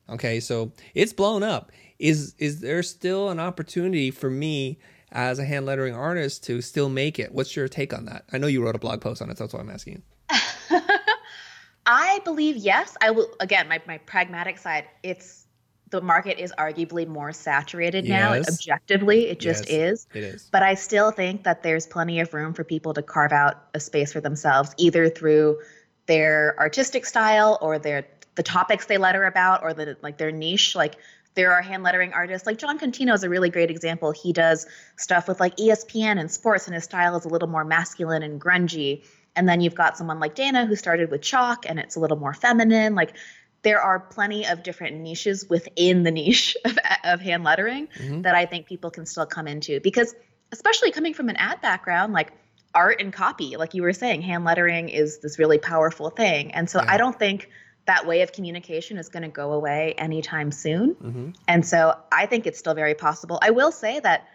[0.08, 1.70] Okay, so it's blown up.
[1.98, 4.78] Is is there still an opportunity for me
[5.12, 7.34] as a hand lettering artist to still make it?
[7.34, 8.24] What's your take on that?
[8.32, 10.02] I know you wrote a blog post on it, so that's why I'm asking.
[11.84, 12.96] I believe yes.
[13.02, 15.39] I will again, my, my pragmatic side, it's
[15.90, 18.32] the market is arguably more saturated now.
[18.34, 20.06] Objectively, it just yes, is.
[20.14, 20.48] It is.
[20.50, 23.80] But I still think that there's plenty of room for people to carve out a
[23.80, 25.58] space for themselves, either through
[26.06, 30.76] their artistic style or their the topics they letter about or the like their niche.
[30.76, 30.94] Like
[31.34, 34.12] there are hand lettering artists like Jon Contino is a really great example.
[34.12, 37.64] He does stuff with like ESPN and sports, and his style is a little more
[37.64, 39.04] masculine and grungy.
[39.36, 42.16] And then you've got someone like Dana who started with chalk and it's a little
[42.16, 42.94] more feminine.
[42.94, 43.12] Like
[43.62, 48.22] there are plenty of different niches within the niche of, of hand lettering mm-hmm.
[48.22, 50.14] that I think people can still come into because
[50.52, 52.32] especially coming from an ad background, like
[52.74, 56.52] art and copy, like you were saying, hand lettering is this really powerful thing.
[56.52, 56.92] And so yeah.
[56.92, 57.48] I don't think
[57.86, 60.94] that way of communication is going to go away anytime soon.
[60.94, 61.30] Mm-hmm.
[61.48, 63.38] And so I think it's still very possible.
[63.42, 64.28] I will say that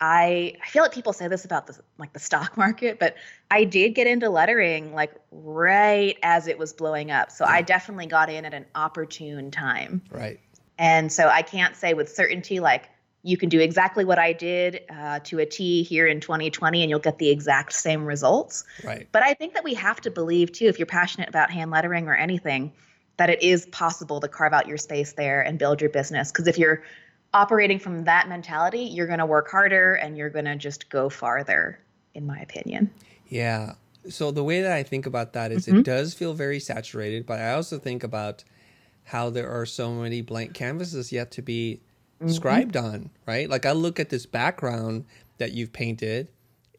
[0.00, 3.16] I I feel like people say this about the like the stock market, but
[3.50, 7.30] I did get into lettering like right as it was blowing up.
[7.30, 7.52] So yeah.
[7.52, 10.02] I definitely got in at an opportune time.
[10.10, 10.40] Right.
[10.78, 12.88] And so I can't say with certainty like
[13.22, 16.88] you can do exactly what I did uh, to a T here in 2020 and
[16.88, 18.64] you'll get the exact same results.
[18.82, 19.06] Right.
[19.12, 22.08] But I think that we have to believe too, if you're passionate about hand lettering
[22.08, 22.72] or anything,
[23.18, 26.32] that it is possible to carve out your space there and build your business.
[26.32, 26.82] Because if you're
[27.32, 31.08] operating from that mentality, you're going to work harder and you're going to just go
[31.08, 31.78] farther,
[32.14, 32.90] in my opinion.
[33.28, 33.74] Yeah.
[34.08, 35.78] So the way that I think about that is mm-hmm.
[35.78, 38.44] it does feel very saturated, but I also think about
[39.04, 41.80] how there are so many blank canvases yet to be
[42.20, 42.30] mm-hmm.
[42.30, 43.48] scribed on, right?
[43.48, 45.04] Like I look at this background
[45.38, 46.28] that you've painted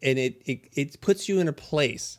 [0.02, 2.18] and it it, it puts you in a place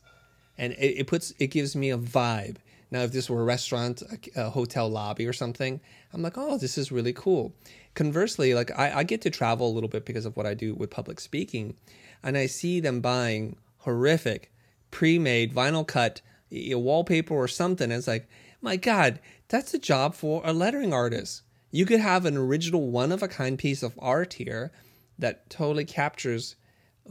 [0.58, 2.56] and it, it puts it gives me a vibe.
[2.92, 5.80] Now if this were a restaurant, a, a hotel lobby or something,
[6.12, 7.54] I'm like, "Oh, this is really cool."
[7.94, 10.74] conversely, like I, I get to travel a little bit because of what I do
[10.74, 11.74] with public speaking,
[12.22, 14.52] and I see them buying horrific,
[14.90, 16.20] pre-made vinyl cut
[16.52, 17.90] a wallpaper or something.
[17.90, 18.28] And it's like,
[18.60, 21.42] my God, that's a job for a lettering artist.
[21.70, 24.70] You could have an original, one of a kind piece of art here
[25.18, 26.56] that totally captures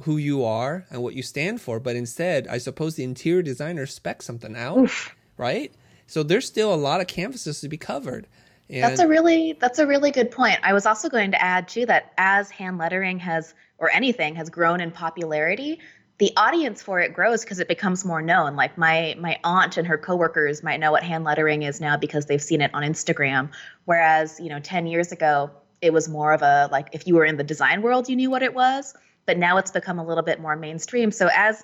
[0.03, 1.79] who you are and what you stand for.
[1.79, 5.15] But instead, I suppose the interior designer specs something out, Oof.
[5.37, 5.73] Right?
[6.07, 8.27] So there's still a lot of canvases to be covered.
[8.69, 10.59] And that's a really that's a really good point.
[10.63, 14.49] I was also going to add too that as hand lettering has or anything has
[14.49, 15.79] grown in popularity,
[16.19, 18.55] the audience for it grows because it becomes more known.
[18.55, 22.27] Like my my aunt and her coworkers might know what hand lettering is now because
[22.27, 23.49] they've seen it on Instagram.
[23.85, 27.25] Whereas, you know, 10 years ago, it was more of a like if you were
[27.25, 28.93] in the design world, you knew what it was,
[29.25, 31.11] but now it's become a little bit more mainstream.
[31.11, 31.63] So as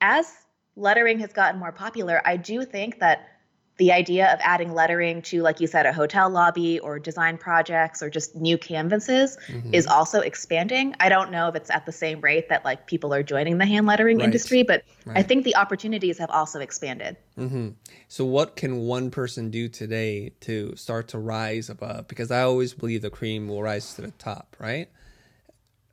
[0.00, 0.32] as
[0.78, 3.28] lettering has gotten more popular, I do think that
[3.78, 8.02] the idea of adding lettering to, like you said, a hotel lobby or design projects
[8.02, 9.72] or just new canvases mm-hmm.
[9.72, 10.96] is also expanding.
[10.98, 13.66] I don't know if it's at the same rate that like people are joining the
[13.66, 14.24] hand lettering right.
[14.24, 15.18] industry, but right.
[15.18, 17.16] I think the opportunities have also expanded.
[17.38, 17.68] Mm-hmm.
[18.08, 22.08] So, what can one person do today to start to rise above?
[22.08, 24.88] Because I always believe the cream will rise to the top, right?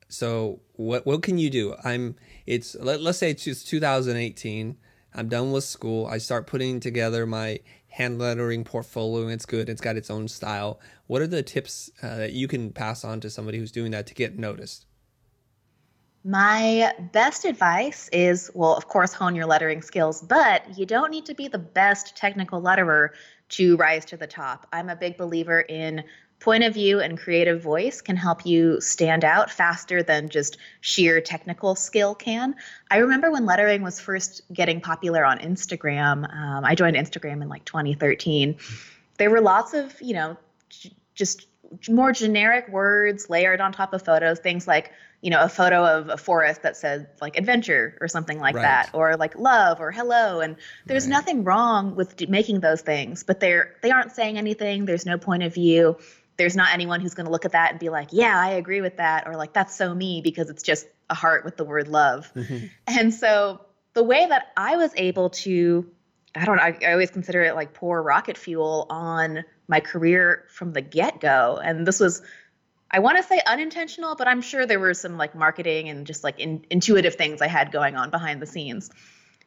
[0.08, 1.74] So, what what can you do?
[1.84, 2.16] I'm.
[2.46, 4.76] It's let, let's say it's 2018.
[5.14, 6.06] I'm done with school.
[6.06, 9.28] I start putting together my hand lettering portfolio.
[9.28, 9.68] It's good.
[9.68, 10.78] It's got its own style.
[11.06, 14.06] What are the tips uh, that you can pass on to somebody who's doing that
[14.08, 14.86] to get noticed?
[16.22, 21.26] My best advice is well, of course, hone your lettering skills, but you don't need
[21.26, 23.10] to be the best technical letterer
[23.50, 24.66] to rise to the top.
[24.72, 26.02] I'm a big believer in
[26.40, 31.20] point of view and creative voice can help you stand out faster than just sheer
[31.20, 32.54] technical skill can.
[32.90, 36.30] I remember when lettering was first getting popular on Instagram.
[36.32, 38.56] Um, I joined Instagram in like 2013.
[39.18, 40.36] There were lots of, you know,
[40.68, 41.46] j- just
[41.88, 46.10] more generic words layered on top of photos, things like, you know, a photo of
[46.10, 48.62] a forest that said like adventure or something like right.
[48.62, 50.40] that, or like love or hello.
[50.40, 51.10] And there's right.
[51.10, 54.84] nothing wrong with making those things, but they're they aren't saying anything.
[54.84, 55.96] There's no point of view
[56.36, 58.80] there's not anyone who's going to look at that and be like, yeah, I agree
[58.80, 61.88] with that, or like, that's so me because it's just a heart with the word
[61.88, 62.30] love.
[62.34, 62.66] Mm-hmm.
[62.86, 63.60] And so
[63.94, 65.90] the way that I was able to,
[66.34, 70.44] I don't know, I, I always consider it like pour rocket fuel on my career
[70.48, 71.58] from the get go.
[71.62, 72.22] And this was,
[72.90, 76.22] I want to say unintentional, but I'm sure there were some like marketing and just
[76.22, 78.90] like in, intuitive things I had going on behind the scenes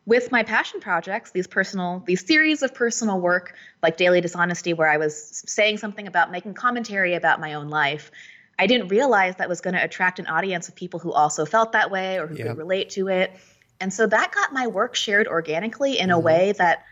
[0.10, 4.90] with my passion projects, these personal, these series of personal work like Daily Dishonesty, where
[4.90, 8.10] I was saying something about making commentary about my own life,
[8.58, 11.74] I didn't realize that was going to attract an audience of people who also felt
[11.74, 12.48] that way or who Yeah.
[12.48, 13.32] could relate to it.
[13.80, 16.24] And so that got my work shared organically in a Mhm.
[16.24, 16.84] way that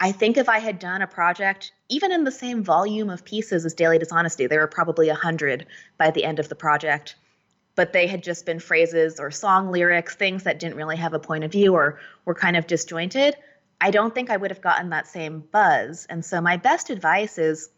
[0.00, 3.64] I think if I had done a project, even in the same volume of pieces
[3.64, 5.66] as Daily Dishonesty, there were probably a hundred
[5.98, 7.14] by the end of the project,
[7.76, 11.18] but they had just been phrases or song lyrics, things that didn't really have a
[11.18, 13.36] point of view or were kind of disjointed.
[13.80, 16.06] I don't think I would have gotten that same buzz.
[16.08, 17.70] And so my best advice is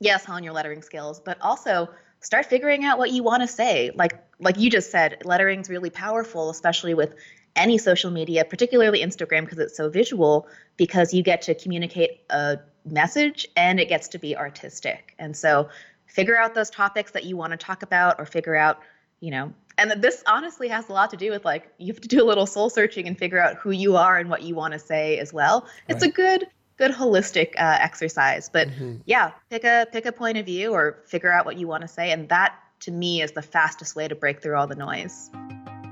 [0.00, 1.88] yes, hone your lettering skills, but also
[2.20, 3.90] start figuring out what you want to say.
[3.94, 7.14] Like like you just said, lettering's really powerful, especially with
[7.54, 12.58] any social media, particularly Instagram because it's so visual because you get to communicate a
[12.84, 15.14] message and it gets to be artistic.
[15.18, 15.68] And so
[16.06, 18.80] figure out those topics that you want to talk about or figure out,
[19.22, 22.08] you know, and this honestly has a lot to do with like you have to
[22.08, 24.72] do a little soul searching and figure out who you are and what you want
[24.74, 25.66] to say as well.
[25.88, 29.00] It's a good good holistic uh, exercise, but Mhm.
[29.06, 31.88] yeah, pick a pick a point of view or figure out what you want to
[31.88, 35.30] say and that to me is the fastest way to break through all the noise.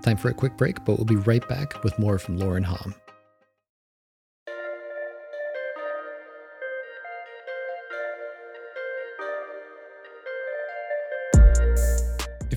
[0.02, 2.94] Time for a quick break, but we'll be right back with more from Lauren Hom.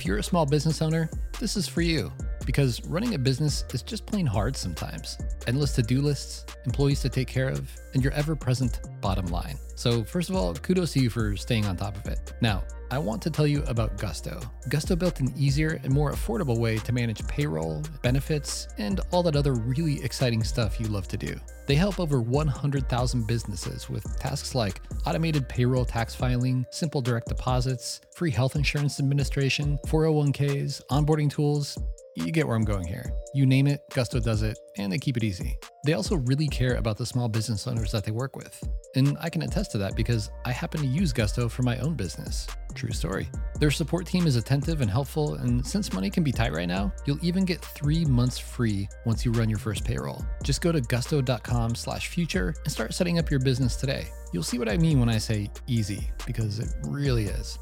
[0.04, 2.12] If you're a small business owner, this is for you
[2.46, 5.18] because running a business is just plain hard sometimes.
[5.48, 9.58] Endless to do lists, employees to take care of, and your ever present bottom line.
[9.76, 12.34] So, first of all, kudos to you for staying on top of it.
[12.42, 14.40] Now, I want to tell you about Gusto.
[14.70, 19.36] Gusto built an easier and more affordable way to manage payroll, benefits, and all that
[19.36, 21.36] other really exciting stuff you love to do.
[21.66, 28.02] They help over 100,000 businesses with tasks like automated payroll tax filing, simple direct deposits,
[28.14, 31.80] free health insurance administration, 401ks, onboarding tools.
[32.16, 33.12] You get where I'm going here.
[33.34, 35.58] You name it, Gusto does it, and they keep it easy.
[35.84, 38.64] They also really care about the small business owners that they work with.
[38.96, 41.96] And I can attest to that because I happen to use Gusto for my own
[41.96, 42.46] business.
[42.76, 43.30] True story.
[43.60, 46.94] Their support team is attentive and helpful, and since money can be tight right now,
[47.06, 50.24] you'll even get three months free once you run your first payroll.
[50.44, 54.06] Just go to gusto.com slash futur and start setting up your business today.
[54.34, 57.58] You'll see what I mean when I say easy, because it really is.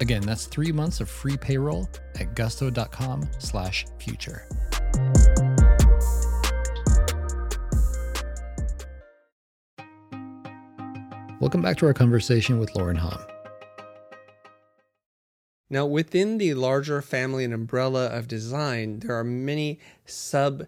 [0.00, 4.46] Again, that's three months of free payroll at gusto.com slash futur.
[11.38, 13.18] Welcome back to our conversation with Lauren Hom.
[15.68, 20.66] Now, within the larger family and umbrella of design, there are many sub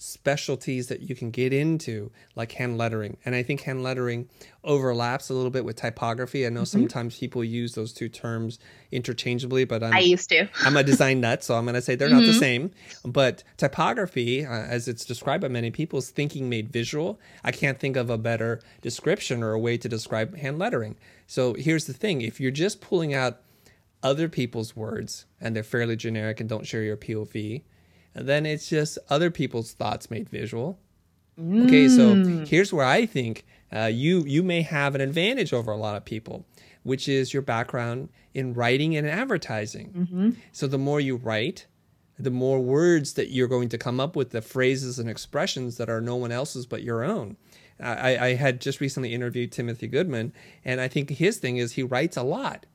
[0.00, 3.16] specialties that you can get into, like hand lettering.
[3.24, 4.28] And I think hand lettering
[4.62, 6.46] overlaps a little bit with typography.
[6.46, 8.60] I know sometimes people use those two terms
[8.92, 10.48] interchangeably, but I'm, I used to.
[10.60, 12.70] I'm a design nut, so I'm going to say they're not the same.
[13.04, 17.18] But typography, uh, as it's described by many people, is thinking made visual.
[17.42, 20.96] I can't think of a better description or a way to describe hand lettering.
[21.26, 23.40] So here's the thing if you're just pulling out
[24.00, 27.62] other people's words and they're fairly generic and don't share your POV,
[28.22, 30.78] then it's just other people's thoughts made visual.
[31.66, 32.14] Okay, so
[32.46, 36.04] here's where I think uh, you you may have an advantage over a lot of
[36.04, 36.44] people,
[36.82, 40.36] which is your background in writing and advertising.
[40.52, 41.66] So the more you write,
[42.18, 45.88] the more words that you're going to come up with, the phrases and expressions that
[45.88, 47.36] are no one else's but your own.
[47.80, 50.32] I, I had just recently interviewed Timothy Goodman,
[50.64, 52.66] and I think his thing is he writes a lot.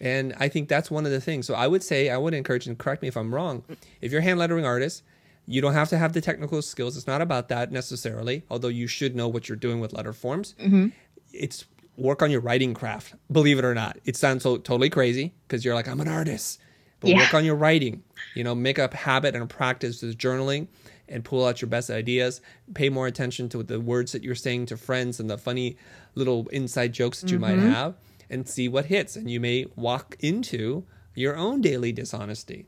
[0.00, 1.46] And I think that's one of the things.
[1.46, 3.64] So I would say, I would encourage, and correct me if I'm wrong,
[4.00, 5.02] if you're a hand lettering artist,
[5.46, 6.96] you don't have to have the technical skills.
[6.96, 10.54] It's not about that necessarily, although you should know what you're doing with letter forms.
[10.60, 10.88] Mm-hmm.
[11.32, 11.64] It's
[11.96, 13.96] work on your writing craft, believe it or not.
[14.04, 16.60] It sounds so totally crazy because you're like, I'm an artist.
[17.00, 17.18] But Yeah.
[17.18, 18.02] work on your writing.
[18.34, 20.66] You know, make a habit and a practice of journaling
[21.08, 22.40] and pull out your best ideas.
[22.74, 25.76] Pay more attention to the words that you're saying to friends and the funny
[26.14, 27.70] little inside jokes that you might mm-hmm.
[27.70, 27.94] have
[28.30, 29.16] and see what hits.
[29.16, 30.84] And you may walk into
[31.14, 32.66] your own daily dishonesty.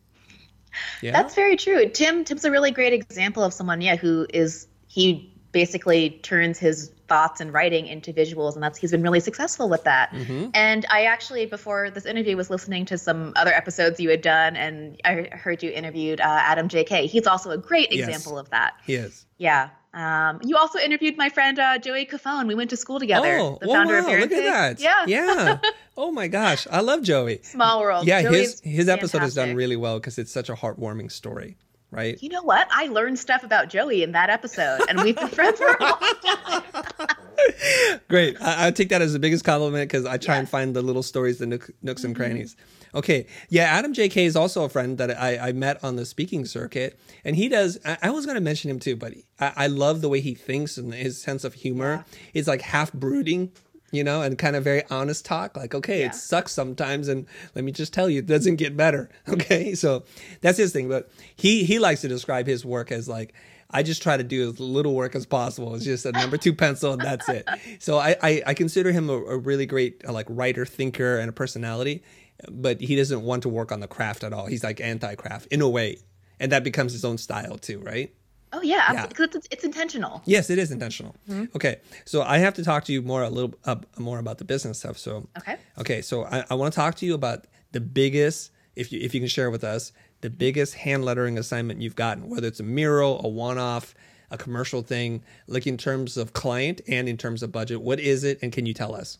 [1.02, 1.12] Yeah.
[1.12, 1.88] That's very true.
[1.88, 6.92] Tim Tim's a really great example of someone, yeah, who is he basically turns his
[7.08, 10.10] thoughts and writing into visuals, and that's he's been really successful with that.
[10.10, 10.50] Mhm.
[10.52, 14.56] And I actually, before this interview, was listening to some other episodes you had done,
[14.56, 17.06] and I heard you interviewed uh, Adam J.K.
[17.06, 18.06] He's also a great Yes.
[18.06, 18.74] example of that.
[18.84, 19.24] He is.
[19.38, 19.70] Yeah.
[19.98, 22.46] Um, you also interviewed my friend uh, Joey Cofone.
[22.46, 23.36] We went to school together.
[23.36, 24.80] Oh, the wow, founder of wow, look at that.
[24.80, 25.04] Yeah.
[25.08, 25.58] Yeah.
[25.96, 26.68] oh my gosh.
[26.70, 27.40] I love Joey.
[27.42, 28.06] Small world.
[28.06, 31.56] Yeah, Joey's his his episode is done really well because it's such a heartwarming story,
[31.90, 32.16] right?
[32.22, 32.68] You know what?
[32.70, 35.98] I learned stuff about Joey in that episode, and we've been friends for a long
[36.24, 37.08] time.
[38.08, 38.40] Great.
[38.40, 41.02] I, I take that as the biggest compliment because I try and find the little
[41.02, 42.54] stories, the nook, nooks and crannies.
[42.94, 43.26] Okay.
[43.48, 44.24] Yeah, Adam J.K.
[44.24, 46.98] is also a friend that I, I met on the speaking circuit.
[47.24, 50.00] And he does, I, I was going to mention him too, but I, I love
[50.00, 53.52] the way he thinks and his sense of humor is like half brooding
[53.90, 55.56] you know, and kind of very honest talk.
[55.56, 56.08] Like, okay, Yeah.
[56.08, 57.24] it sucks sometimes, and
[57.54, 59.08] let me just tell you, it doesn't get better.
[59.30, 60.04] Okay, so
[60.42, 60.90] that's his thing.
[60.90, 63.32] But he he likes to describe his work as like.
[63.70, 65.74] I just try to do as little work as possible.
[65.74, 67.46] It's just a number two pencil and that's it.
[67.80, 71.28] So I, I, I consider him a, a really great uh, like writer, thinker, and
[71.28, 72.02] a personality,
[72.50, 74.46] but he doesn't want to work on the craft at all.
[74.46, 75.98] He's like anti-craft in a way,
[76.40, 78.14] and that becomes his own style too, right?
[78.52, 79.14] Oh yeah, absolutely.
[79.26, 80.22] 'cause it's, it's intentional.
[80.24, 81.14] Yes, it is intentional.
[81.54, 84.44] Okay, so I have to talk to you more a little uh, more about the
[84.44, 84.96] business stuff.
[84.98, 85.56] So Okay.
[85.78, 89.12] okay, so I, I want to talk to you about the biggest, if you if
[89.14, 92.62] you can share with us, the biggest hand lettering assignment you've gotten, whether it's a
[92.62, 93.94] mural, a one off,
[94.30, 97.82] a commercial thing, like in terms of client and in terms of budget.
[97.82, 99.18] What is it, and can you tell us?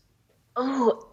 [0.57, 1.08] Oh,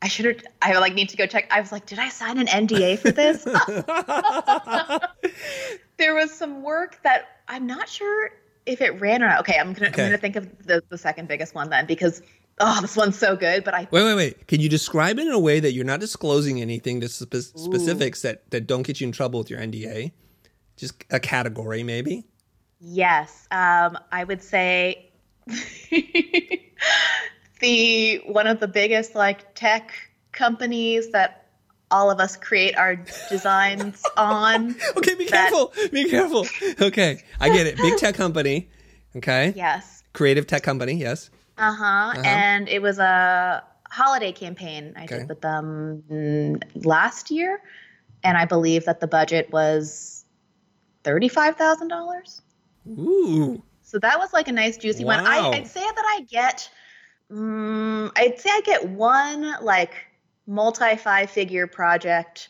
[0.00, 0.40] I should have.
[0.62, 1.48] I like need to go check.
[1.50, 3.44] I was like, did I sign an NDA for this?
[5.96, 8.30] there was some work that I'm not sure
[8.66, 9.40] if it ran or not.
[9.40, 10.02] Okay, I'm gonna Okay.
[10.04, 12.22] I'm gonna think of the, the second biggest one then because
[12.60, 13.64] oh, this one's so good.
[13.64, 14.46] But I Wait, wait, wait.
[14.46, 18.22] Can you describe it in a way that you're not disclosing anything, to spe- specifics
[18.22, 20.12] that that don't get you in trouble with your NDA?
[20.76, 22.24] Just a category, maybe.
[22.78, 25.10] yes, um, I would say
[27.60, 29.92] the one of the biggest like tech
[30.32, 31.46] companies that
[31.90, 32.96] all of us create our
[33.30, 34.76] designs on.
[34.96, 35.72] Okay, be That- careful.
[35.90, 36.46] Be careful.
[36.80, 37.76] Okay, I get it.
[37.78, 38.68] Big tech company.
[39.16, 39.52] Okay.
[39.56, 40.02] Yes.
[40.12, 40.94] Creative tech company.
[40.94, 41.30] Yes.
[41.56, 42.20] Uh-huh.
[42.24, 45.18] And it was a holiday campaign I Okay.
[45.20, 47.60] did with them last year,
[48.22, 50.24] and I believe that the budget was
[51.04, 52.42] thirty-five thousand dollars.
[52.88, 53.62] Ooh.
[53.82, 55.26] So that was like a nice juicy one.
[55.26, 56.68] I, I'd say that I get,
[57.30, 59.94] um, I'd say I get one like
[60.46, 62.48] multi five figure project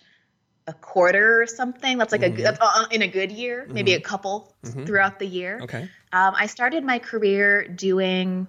[0.66, 1.98] a quarter or something.
[1.98, 2.42] That's like a Mhm.
[2.42, 4.86] that's uh, in a good year, maybe a couple Mhm.
[4.86, 5.60] throughout the year.
[5.62, 5.88] Okay.
[6.12, 8.46] Um, I started my career doing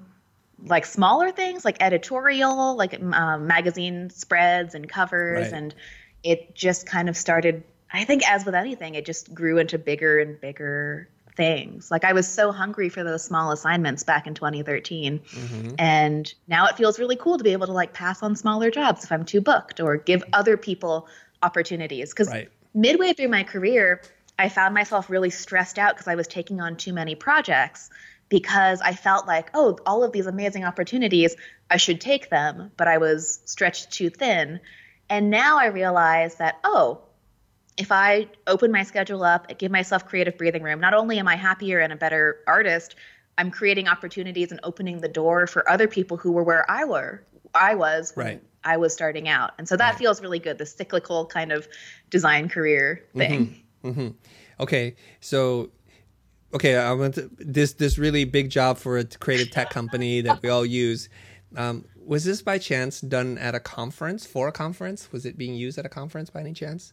[0.66, 5.54] like smaller things like editorial, like um, magazine spreads and covers, Right.
[5.54, 5.74] and
[6.24, 7.64] it just kind of started.
[7.92, 11.08] I think, as with anything, it just grew into bigger and bigger
[11.40, 11.90] things.
[11.90, 16.66] Like I was so hungry for those small assignments back in 2013, hmm and now
[16.66, 19.24] it feels really cool to be able to like pass on smaller jobs if I'm
[19.24, 21.08] too booked or give other people
[21.42, 22.10] opportunities.
[22.10, 22.52] Because Right.
[22.74, 24.02] midway through my career,
[24.38, 27.90] I found myself really stressed out because I was taking on too many projects
[28.28, 31.38] because I felt like, oh, all of these amazing opportunities,
[31.70, 34.60] I should take them, but I was stretched too thin.
[35.10, 37.02] And now I realize that, oh,
[37.80, 41.38] if I open my schedule up, give myself creative breathing room, not only am I
[41.38, 42.96] happier and a better artist,
[43.38, 47.26] I'm creating opportunities and opening the door for other people who were where I were,
[47.56, 48.44] I was when Right.
[48.66, 49.52] I was starting out.
[49.58, 49.98] And so that Right.
[49.98, 51.70] feels really good, the cyclical kind of
[52.10, 53.56] design career thing.
[53.82, 54.10] hmm
[54.60, 54.98] Okay.
[55.22, 55.72] So,
[56.54, 60.42] okay, I went to this this really big job for a creative tech company that
[60.42, 61.08] we all use.
[61.56, 65.14] Um, was this by chance done at a conference for a conference?
[65.14, 66.92] Was it being used at a conference by any chance?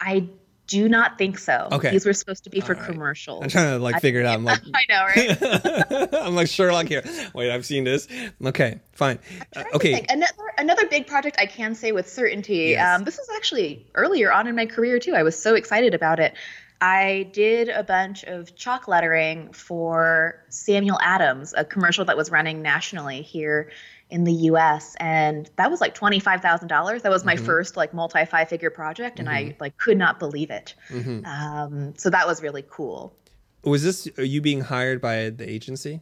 [0.00, 0.28] I
[0.66, 1.68] do not think so.
[1.72, 1.90] Okay.
[1.90, 2.84] These were supposed to be for right.
[2.84, 3.42] commercials.
[3.44, 4.34] I'm trying to like figure it out.
[4.34, 6.14] I'm like, I know, right?
[6.26, 7.04] I'm like Sherlock here.
[7.34, 8.08] Wait, I've seen this.
[8.44, 9.18] Okay, fine.
[9.54, 10.04] Uh, okay.
[10.08, 12.70] Another another big project I can say with certainty.
[12.70, 12.98] Yes.
[12.98, 15.14] Um, this was actually earlier on in my career too.
[15.14, 16.34] I was so excited about it.
[16.80, 22.60] I did a bunch of chalk lettering for Samuel Adams, a commercial that was running
[22.60, 23.70] nationally here
[24.08, 24.94] in the U.S.
[25.00, 27.02] and that was like twenty five thousand dollars.
[27.02, 27.44] That was my Mhm.
[27.44, 29.56] first like multi five figure project, and I Mm-hmm.
[29.60, 30.74] like could not believe it.
[30.88, 33.16] hmm Um, so that was really cool.
[33.64, 36.00] was this are you being hired by the agency?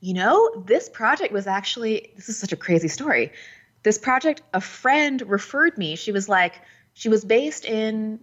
[0.00, 3.32] You know, this project was actually, this is such a crazy story.
[3.82, 5.94] This project, a friend referred me.
[5.96, 6.62] She was like,
[6.94, 8.18] she was based in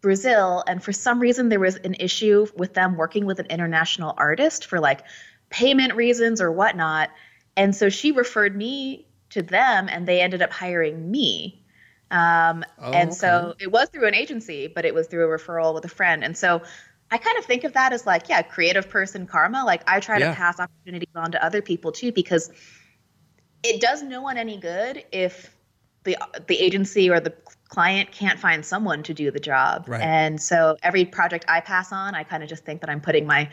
[0.00, 4.14] Brazil, and for some reason, there was an issue with them working with an international
[4.16, 5.02] artist for like
[5.50, 7.10] payment reasons or whatnot.
[7.58, 11.62] And so she referred me to them, and they ended up hiring me.
[12.10, 15.74] Um, Oh, and so it was through an agency, but it was through a referral
[15.74, 16.24] with a friend.
[16.24, 16.62] And so
[17.10, 19.64] I kind of think of that as like, yeah, creative person karma.
[19.66, 20.30] Like I try Yeah.
[20.30, 22.50] to pass opportunities on to other people too, because
[23.62, 25.54] it does no one any good if
[26.04, 27.34] the the agency or the
[27.68, 29.84] client can't find someone to do the job.
[29.88, 30.00] Right.
[30.00, 33.26] And so every project I pass on, I kind of just think that I'm putting
[33.26, 33.50] my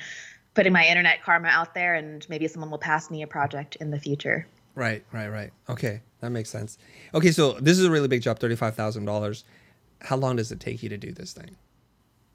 [0.56, 3.92] putting my internet karma out there, and maybe someone will pass me a project in
[3.92, 4.48] the future.
[4.74, 5.52] Right, right, right.
[5.70, 6.78] Okay, that makes sense.
[7.14, 9.44] Okay, so this is a really big job, thirty-five thousand dollars.
[10.02, 11.56] How long does it take you to do this thing?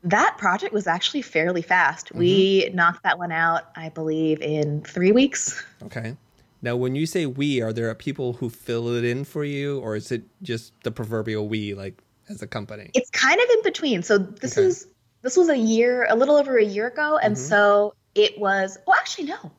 [0.03, 2.07] That project was actually fairly fast.
[2.09, 2.19] Mm-hmm.
[2.19, 5.63] We knocked that one out, I believe, in three weeks.
[5.83, 6.17] Okay.
[6.63, 9.97] Now, when you say we, are there people who fill it in for you, or
[9.97, 12.91] is it just the proverbial we, like as a company?
[12.95, 14.03] It's kind of in between.
[14.03, 14.67] So this Okay.
[14.67, 14.87] is
[15.23, 17.39] this was a year, a little over a year ago, and Mhm.
[17.39, 18.79] so it was.
[18.87, 19.53] Well, actually, no,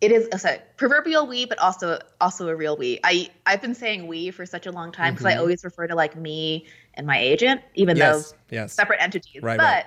[0.00, 3.00] it is a proverbial we, but also also a real we.
[3.02, 5.38] I I've been saying we for such a long time because mm-hmm.
[5.38, 8.72] I always refer to like me and my agent, even yes, though yes.
[8.72, 9.42] separate entities.
[9.42, 9.84] Right, but right.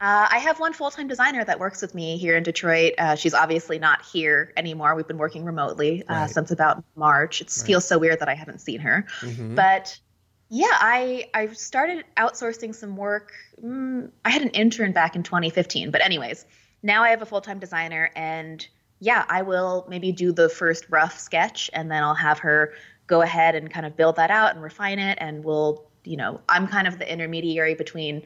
[0.00, 2.94] Uh, I have one full time designer that works with me here in Detroit.
[2.98, 4.94] Uh, she's obviously not here anymore.
[4.96, 6.30] We've been working remotely uh, right.
[6.30, 7.40] since about March.
[7.40, 9.06] It feels so weird that I haven't seen her.
[9.20, 9.54] Mm-hmm.
[9.54, 9.98] But
[10.50, 13.32] yeah, I I started outsourcing some work.
[13.62, 16.44] Mm, I had an intern back in 2015, but anyways,
[16.84, 18.64] now I have a full time designer, and
[19.00, 22.74] yeah, I will maybe do the first rough sketch, and then I'll have her
[23.06, 26.40] go ahead and kind of build that out and refine it, and we'll you know
[26.48, 28.22] I'm kind of the intermediary between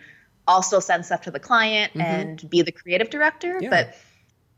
[0.46, 2.00] also send stuff to the client mm-hmm.
[2.00, 3.70] and be the creative director, yeah.
[3.70, 3.94] but.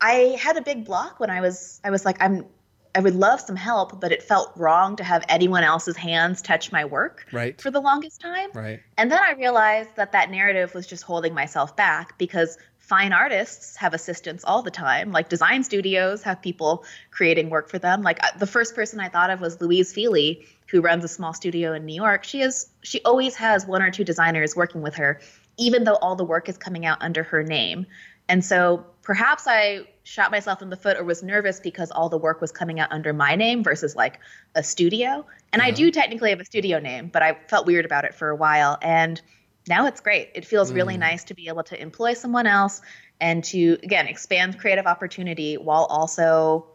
[0.02, 2.46] I had a big block when I was I was like I'm
[2.94, 6.72] I would love some help, but it felt wrong to have anyone else's hands touch
[6.72, 7.60] my work right.
[7.60, 8.50] for the longest time.
[8.52, 8.80] Right.
[8.96, 12.58] And then I realized that that narrative was just holding myself back because
[12.90, 15.12] fine artists have assistants all the time.
[15.12, 18.02] Like design studios have people creating work for them.
[18.02, 21.72] Like the first person I thought of was Louise Fili, who runs a small studio
[21.72, 22.24] in New York.
[22.24, 25.20] She is she always has one or two designers working with her,
[25.56, 27.86] even though all the work is coming out under her name.
[28.28, 32.18] And so perhaps I shot myself in the foot or was nervous because all the
[32.18, 34.18] work was coming out under my name versus like
[34.56, 35.24] a studio.
[35.52, 35.68] And uh-huh.
[35.68, 38.36] I do technically have a studio name, but I felt weird about it for a
[38.36, 38.78] while.
[38.82, 39.22] And
[39.70, 40.30] now it's great.
[40.34, 40.74] It feels mm.
[40.74, 42.82] really nice to be able to employ someone else
[43.20, 46.66] and to, again, expand creative opportunity while also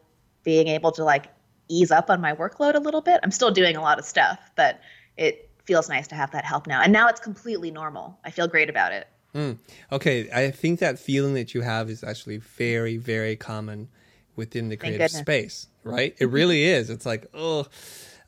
[0.44, 1.28] being able to like
[1.68, 3.20] ease up on my workload a little bit.
[3.22, 4.80] I'm still doing a lot of stuff, but
[5.18, 6.82] it feels nice to have that help now.
[6.82, 8.18] And now it's completely normal.
[8.24, 9.08] I feel great about it.
[9.34, 9.58] Mm.
[9.92, 13.90] Okay, I think that feeling that you have is actually very, very common
[14.36, 16.16] within the creative space, right?
[16.20, 16.90] It really is.
[16.90, 17.68] It's like, oh,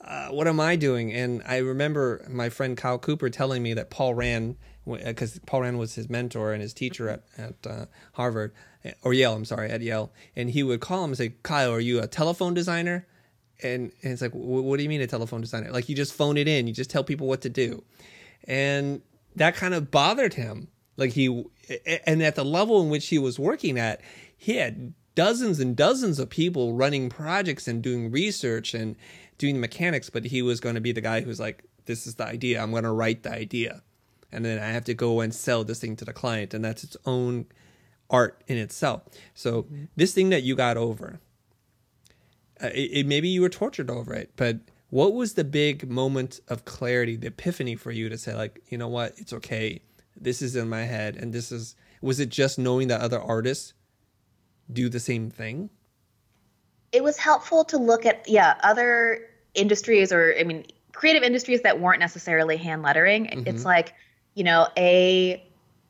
[0.08, 1.12] uh, what am I doing?
[1.12, 4.56] And I remember my friend Kyle Cooper telling me that Paul Rand,
[4.86, 8.54] because Paul Rand was his mentor and his teacher at, at uh, Harvard,
[9.04, 10.14] or Yale, I'm sorry, at Yale.
[10.36, 13.06] And he would call him and say, Kyle, are you a telephone designer?
[13.62, 15.72] And, and it's like, what do you mean a telephone designer?
[15.72, 17.84] Like you just phone it in, you just tell people what to do.
[18.46, 19.02] And
[19.36, 21.46] that kind of bothered him like he,
[22.06, 24.00] and at the level in which he was working at,
[24.38, 28.96] he had dozens and dozens of people running projects and doing research and
[29.38, 32.16] doing the mechanics, but he was going to be the guy who's like, this is
[32.16, 32.62] the idea.
[32.62, 33.82] I'm going to write the idea.
[34.32, 36.54] And then I have to go and sell this thing to the client.
[36.54, 37.46] And that's its own
[38.10, 39.04] art in itself.
[39.34, 39.86] So mm-hmm.
[39.96, 41.20] this thing that you got over,
[42.62, 44.60] uh, it, it, maybe you were tortured over it, but
[44.90, 48.78] what was the big moment of clarity, the epiphany for you to say like, you
[48.78, 49.82] know what, it's okay
[50.20, 53.74] this is in my head and this is was it just knowing that other artists
[54.72, 55.70] do the same thing
[56.92, 61.80] it was helpful to look at yeah other industries or i mean creative industries that
[61.80, 63.48] weren't necessarily hand lettering mm-hmm.
[63.48, 63.94] it's like
[64.34, 65.44] you know a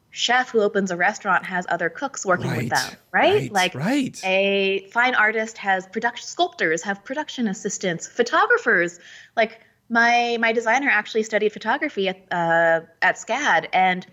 [0.10, 3.34] chef who opens a restaurant has other cooks working right, with them right?
[3.34, 4.22] right like right.
[4.24, 9.00] a fine artist has production sculptors have production assistants photographers
[9.36, 14.06] like my my designer actually studied photography at uh, at SCAD, and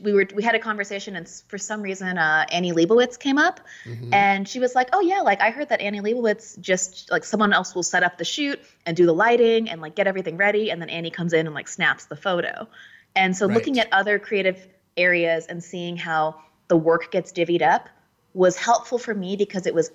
[0.00, 3.60] we were we had a conversation, and for some reason uh, Annie Leibovitz came up,
[3.84, 4.12] mm-hmm.
[4.14, 7.52] and she was like, "Oh yeah, like I heard that Annie Leibovitz just like someone
[7.52, 10.70] else will set up the shoot and do the lighting and like get everything ready,
[10.70, 12.68] and then Annie comes in and like snaps the photo."
[13.14, 13.54] And so right.
[13.54, 14.66] looking at other creative
[14.96, 17.88] areas and seeing how the work gets divvied up
[18.34, 19.90] was helpful for me because it was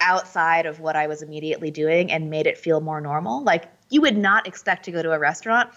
[0.00, 3.42] outside of what I was immediately doing and made it feel more normal.
[3.42, 5.70] Like you would not expect to go to a restaurant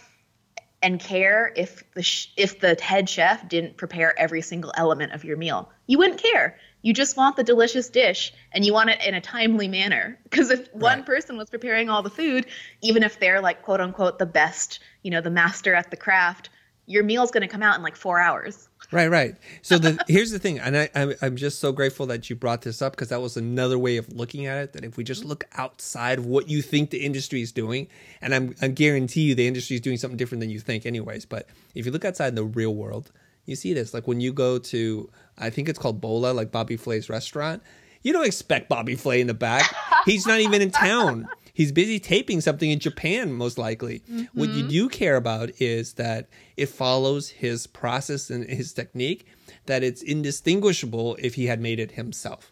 [0.86, 5.23] and care if the sh- if the head chef didn't prepare every single element of
[5.23, 5.71] your meal.
[5.88, 6.59] You wouldn't care.
[6.83, 10.19] You just want the delicious dish and you want it in a timely manner.
[10.25, 10.75] Because if right.
[10.75, 12.45] one person was preparing all the food,
[12.83, 16.51] even if they're like quote unquote the best, you know, the master at the craft,
[16.86, 18.69] your meal's going to come out in like four hours.
[18.91, 19.36] Right, right.
[19.61, 20.89] So the here's the thing, and I,
[21.21, 24.11] I'm just so grateful that you brought this up because that was another way of
[24.13, 24.73] looking at it.
[24.73, 27.88] That if we just look outside of what you think the industry is doing,
[28.21, 31.25] and I'm I guarantee you the industry is doing something different than you think, anyways.
[31.25, 33.11] But if you look outside in the real world,
[33.45, 33.93] you see this.
[33.93, 37.63] Like when you go to, I think it's called Bolo, like Bobby Flay's restaurant.
[38.03, 39.73] You don't expect Bobby Flay in the back.
[40.05, 41.27] He's not even in town.
[41.56, 43.99] He's busy taping something in Japan, most likely.
[43.99, 44.38] Mm-hmm.
[44.38, 44.68] What you mm-hmm.
[44.68, 46.28] do care about is that
[46.58, 49.26] it follows his process and his technique,
[49.66, 52.51] that it's indistinguishable if he had made it himself.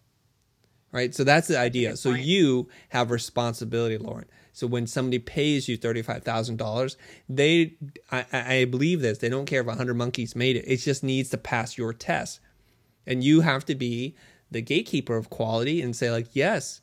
[0.93, 1.13] Right?
[1.13, 1.97] So that's the idea.
[1.97, 4.29] So you have responsibility, Lauren.
[4.53, 6.95] So when somebody pays you $35,000,
[7.27, 7.73] they,
[8.09, 10.63] I, I believe this, they don't care if 100 monkeys made it.
[10.65, 12.39] It just needs to pass your test.
[13.05, 14.15] And you have to be
[14.49, 16.79] the gatekeeper of quality and say, like, yes,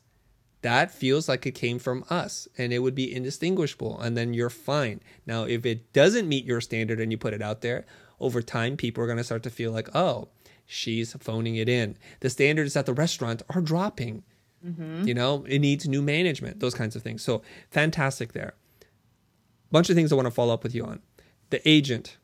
[0.61, 4.49] that feels like it came from us and it would be indistinguishable and then you're
[4.49, 7.85] fine now if it doesn't meet your standard and you put it out there
[8.19, 10.27] over time people are going to start to feel like oh
[10.65, 14.23] she's phoning it in the standards at the restaurant are dropping
[14.65, 15.07] Mm-hmm.
[15.07, 17.23] You know, it needs new management, those kinds of things.
[17.23, 18.53] So fantastic there.
[19.71, 21.01] Bunch of things I want to follow up with you on.
[21.49, 22.17] The agent,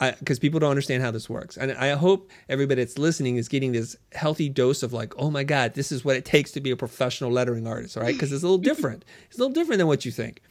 [0.00, 1.56] because people don't understand how this works.
[1.56, 5.44] And I hope everybody that's listening is getting this healthy dose of like, oh my
[5.44, 8.14] God, this is what it takes to be a professional lettering artist, right?
[8.14, 9.04] Because it's a little different.
[9.28, 10.42] It's a little different than what you think.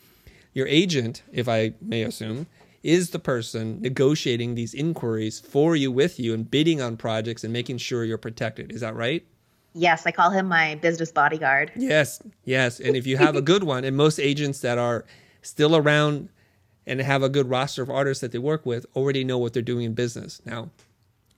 [0.53, 2.47] Your agent, if I may assume,
[2.83, 7.51] is the person negotiating these inquiries for you, with you, and bidding on projects and
[7.51, 8.71] making sure you're protected.
[8.71, 9.25] Is that right?
[9.73, 11.71] Yes, I call him my business bodyguard.
[11.75, 12.79] Yes, yes.
[12.79, 15.05] And if you have a good one, and most agents that are
[15.41, 16.29] still around
[16.87, 19.61] and have a good roster of artists that they work with already know what they're
[19.61, 20.41] doing in business.
[20.45, 20.71] Now,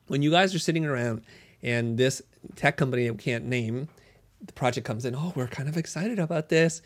[0.07, 1.23] when you guys are sitting around
[1.61, 2.21] and this
[2.55, 3.89] tech company we can't name,
[4.41, 6.81] the project comes in, oh, we're kind of excited about this.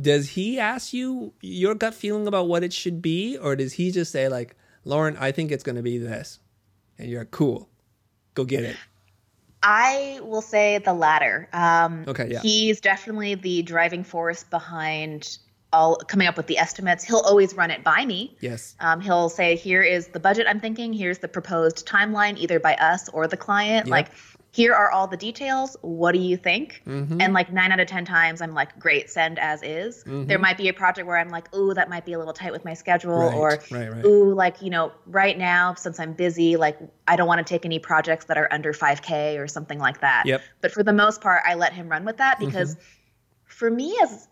[0.00, 3.36] Does he ask you your gut feeling about what it should be?
[3.36, 6.38] Or does he just say, like, Lauren, I think it's going to be this?
[6.96, 7.68] And you're like, cool,
[8.34, 8.76] go get it.
[9.62, 11.48] I will say the latter.
[11.52, 12.40] Um, okay, yeah.
[12.40, 15.38] He's definitely the driving force behind
[15.72, 17.04] all coming up with the estimates.
[17.04, 18.36] He'll always run it by me.
[18.40, 18.74] Yes.
[18.80, 20.92] Um, he'll say, "Here is the budget I'm thinking.
[20.92, 23.86] Here's the proposed timeline, either by us or the client.
[23.86, 23.90] Yep.
[23.90, 24.08] Like,
[24.50, 25.76] here are all the details.
[25.82, 27.20] What do you think?" Mm-hmm.
[27.20, 30.26] And like nine out of ten times, I'm like, "Great, send as is." Mm-hmm.
[30.26, 32.52] There might be a project where I'm like, "Ooh, that might be a little tight
[32.52, 34.04] with my schedule," right, or right, right.
[34.04, 37.66] "Ooh, like you know, right now since I'm busy, like I don't want to take
[37.66, 40.40] any projects that are under 5K or something like that." Yep.
[40.62, 42.74] But for the most part, I let him run with that because.
[42.74, 42.84] Mm-hmm.
[43.44, 44.28] For me, as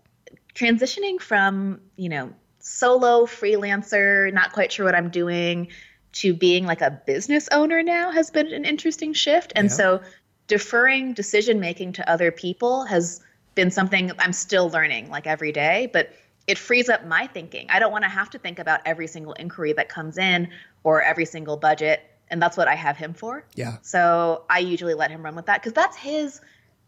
[0.56, 5.68] transitioning from, you know, solo freelancer, not quite sure what I'm doing,
[6.12, 9.52] to being like a business owner now has been an interesting shift.
[9.54, 9.76] And yeah.
[9.76, 10.00] so
[10.48, 13.20] deferring decision making to other people has
[13.54, 16.12] been something I'm still learning like every day, but
[16.46, 17.66] it frees up my thinking.
[17.68, 20.48] I don't want to have to think about every single inquiry that comes in
[20.84, 22.02] or every single budget.
[22.28, 23.44] And that's what I have him for.
[23.54, 23.76] Yeah.
[23.82, 26.40] So I usually let him run with that because that's his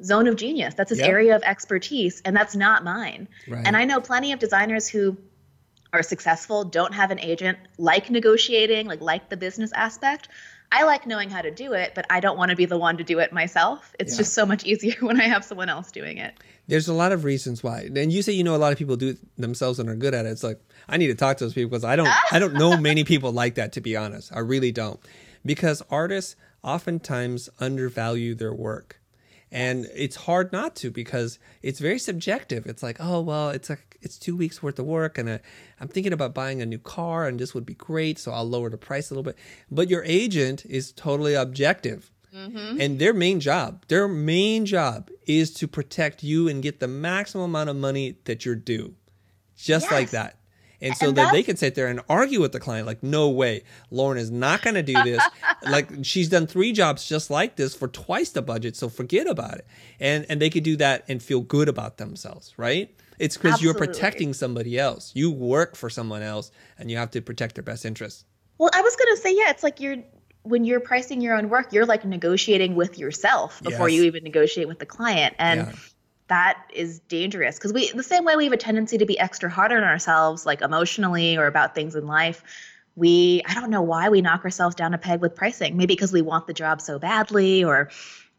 [0.03, 0.75] zone of genius.
[0.75, 1.09] That's his yep.
[1.09, 3.29] area of expertise, and that's not mine.
[3.49, 3.67] Right.
[3.67, 5.17] And I know plenty of designers who
[5.93, 10.29] are successful, don't have an agent, like negotiating, like like the business aspect.
[10.71, 12.99] I like knowing how to do it, but I don't want to be the one
[12.99, 13.95] to do it myself.
[13.99, 14.19] It's yeah.
[14.19, 16.35] just so much easier when I have someone else doing it.
[16.67, 17.89] There's a lot of reasons why.
[17.95, 20.15] And you say you know a lot of people do it themselves and are good
[20.15, 20.31] at it.
[20.31, 22.77] It's like I need to talk to those people because I don't I don't know
[22.81, 24.31] many people like that to be honest.
[24.35, 25.01] I really don't.
[25.47, 29.01] Because artists oftentimes undervalue their work
[29.51, 32.67] and it's hard not to because it's very subjective.
[32.67, 35.41] It's like oh well it's like it's two weeks worth of work and I,
[35.81, 38.71] i'm thinking about buying a new car and this would be great so i'll lower
[38.71, 39.37] the price a little bit.
[39.71, 42.11] But your agent is totally objective.
[42.35, 42.79] Mm-hmm.
[42.79, 47.45] and their main job their main job is to protect you and get the maximum
[47.45, 48.95] amount of money that you're due.
[49.57, 49.93] Just yes.
[49.93, 50.38] like that
[50.81, 53.29] and so and that they can sit there and argue with the client, like, no
[53.29, 55.23] way, Lauren is not going to do this.
[55.63, 59.55] like she's done three jobs just like this for twice the budget, so forget about
[59.55, 59.67] it.
[59.99, 62.95] And and they could do that and feel good about themselves, right?
[63.19, 65.11] It's because you're protecting somebody else.
[65.15, 68.25] You work for someone else, and you have to protect their best interests.
[68.59, 69.97] Well, I was going to say, yeah, it's like you're
[70.43, 73.99] when you're pricing your own work, you're like negotiating with yourself before yes.
[73.99, 75.61] you even negotiate with the client, and.
[75.61, 75.73] Yeah
[76.29, 77.57] that is dangerous.
[77.57, 80.47] Because we the same way we have a tendency to be extra hard on ourselves
[80.47, 82.43] like emotionally or about things in life
[82.99, 85.77] we i don't know why we knock ourselves down a peg with pricing.
[85.77, 87.91] Maybe because we want the job so badly or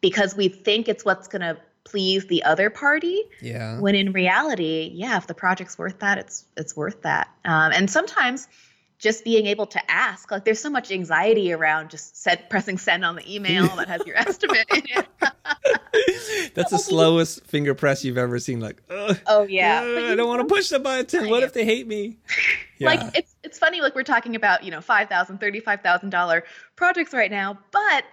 [0.02, 3.24] because we think it's what's going to please the other party.
[3.42, 3.80] Yeah.
[3.80, 7.30] When in reality yeah if the project's worth that it's it's worth that.
[7.46, 8.48] Um, and sometimes
[9.00, 13.04] just being able to ask like there's so much anxiety around just set, pressing send
[13.04, 15.08] on the email that has your estimate in it
[16.54, 18.82] that's the slowest finger press you've ever seen like
[19.28, 22.18] oh yeah i don't want to push the button what if they hate me
[22.78, 22.88] yeah.
[22.88, 26.10] like it's it's funny like we're talking about you know five thousand thirty five thousand
[26.10, 26.44] dollar
[26.76, 28.04] projects right now but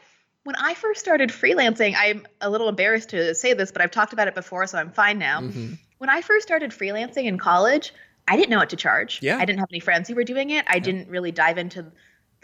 [0.44, 4.12] when I first started freelancing, I'm a little embarrassed to say this, but I've talked
[4.12, 5.40] about it before, so I'm fine now.
[5.40, 5.74] Mm-hmm.
[5.98, 7.92] When I first started freelancing in college,
[8.28, 9.20] I didn't know what to charge.
[9.22, 9.36] Yeah.
[9.38, 10.64] I didn't have any friends who were doing it.
[10.68, 10.80] I yeah.
[10.80, 11.92] didn't really dive into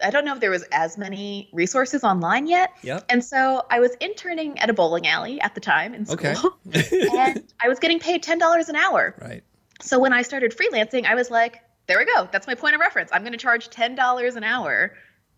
[0.02, 2.70] I don't know if there was as many resources online yet.
[2.82, 3.04] Yep.
[3.08, 6.56] And so I was interning at a bowling alley at the time in school.
[6.66, 7.08] Okay.
[7.14, 9.14] and I was getting paid $10 an hour.
[9.20, 9.44] Right.
[9.80, 12.28] So when I started freelancing, I was like, there we go.
[12.30, 13.10] That's my point of reference.
[13.12, 14.94] I'm going to charge $10 an hour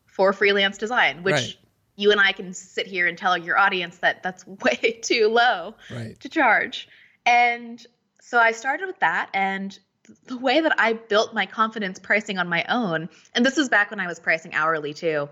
[0.06, 1.56] for freelance design, which right.
[1.96, 5.74] you and I can sit here and tell your audience that that's way too low
[5.90, 6.18] right.
[6.20, 6.88] to charge.
[7.26, 7.84] And
[8.20, 9.78] so I started with that and
[10.26, 13.90] the way that I built my confidence pricing on my own, and this was back
[13.90, 15.28] when I was pricing hourly too,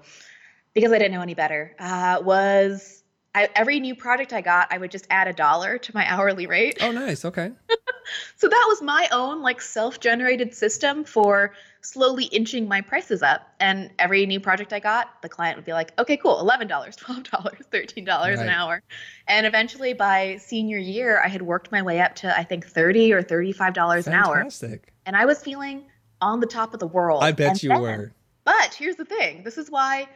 [0.75, 3.03] because I didn't know any better, uh, was
[3.35, 6.47] I, every new project I got, I would just add a dollar to my hourly
[6.47, 6.79] rate.
[6.83, 7.25] Oh, nice.
[7.25, 7.51] Okay.
[8.37, 11.53] so that was my own like self-generated system for
[11.83, 13.43] slowly inching my prices up.
[13.61, 16.97] And every new project I got, the client would be like, "Okay, cool, eleven dollars,
[16.97, 18.47] twelve dollars, thirteen dollars right.
[18.47, 18.83] an hour."
[19.29, 23.13] And eventually, by senior year, I had worked my way up to I think 30
[23.13, 24.37] or thirty-five dollars an hour.
[24.37, 24.93] Fantastic.
[25.05, 25.85] And I was feeling
[26.21, 27.23] on the top of the world.
[27.23, 28.13] I bet and you then, were.
[28.45, 30.09] But here's the thing: this is why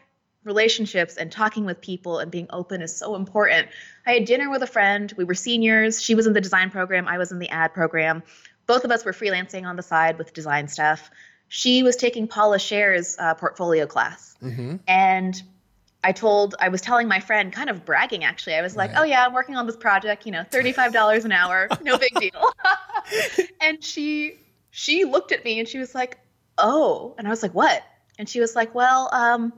[0.46, 3.68] relationships and talking with people and being open is so important.
[4.06, 5.12] I had dinner with a friend.
[5.16, 6.00] We were seniors.
[6.00, 8.22] She was in the design program, I was in the ad program.
[8.66, 11.10] Both of us were freelancing on the side with design stuff.
[11.48, 14.36] She was taking Paula Scher's uh, portfolio class.
[14.42, 14.76] Mm-hmm.
[14.88, 15.42] And
[16.02, 18.54] I told, I was telling my friend, kind of bragging actually.
[18.54, 19.00] I was like, right.
[19.00, 22.52] oh yeah, I'm working on this project, you know, $35 an hour, no big deal.
[23.60, 24.34] and she,
[24.70, 26.18] she looked at me and she was like,
[26.58, 27.14] oh.
[27.18, 27.82] And I was like, what?
[28.18, 29.52] And she was like, well, um,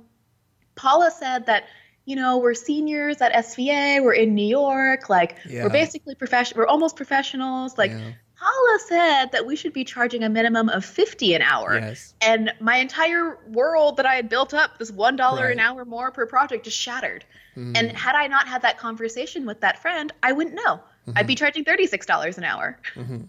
[0.74, 1.64] Paula said that,
[2.04, 5.64] you know, we're seniors at SVA, we're in New York, like yeah.
[5.64, 7.76] we're basically professional, we're almost professionals.
[7.76, 8.12] Like yeah.
[8.38, 11.78] Paula said that we should be charging a minimum of 50 an hour.
[11.78, 12.14] Yes.
[12.20, 15.52] And my entire world that I had built up, this $1 right.
[15.52, 17.24] an hour more per project, just shattered.
[17.56, 17.76] Mm.
[17.76, 20.76] And had I not had that conversation with that friend, I wouldn't know.
[20.76, 21.12] Mm-hmm.
[21.16, 22.78] I'd be charging $36 an hour.
[22.94, 23.22] Mm-hmm.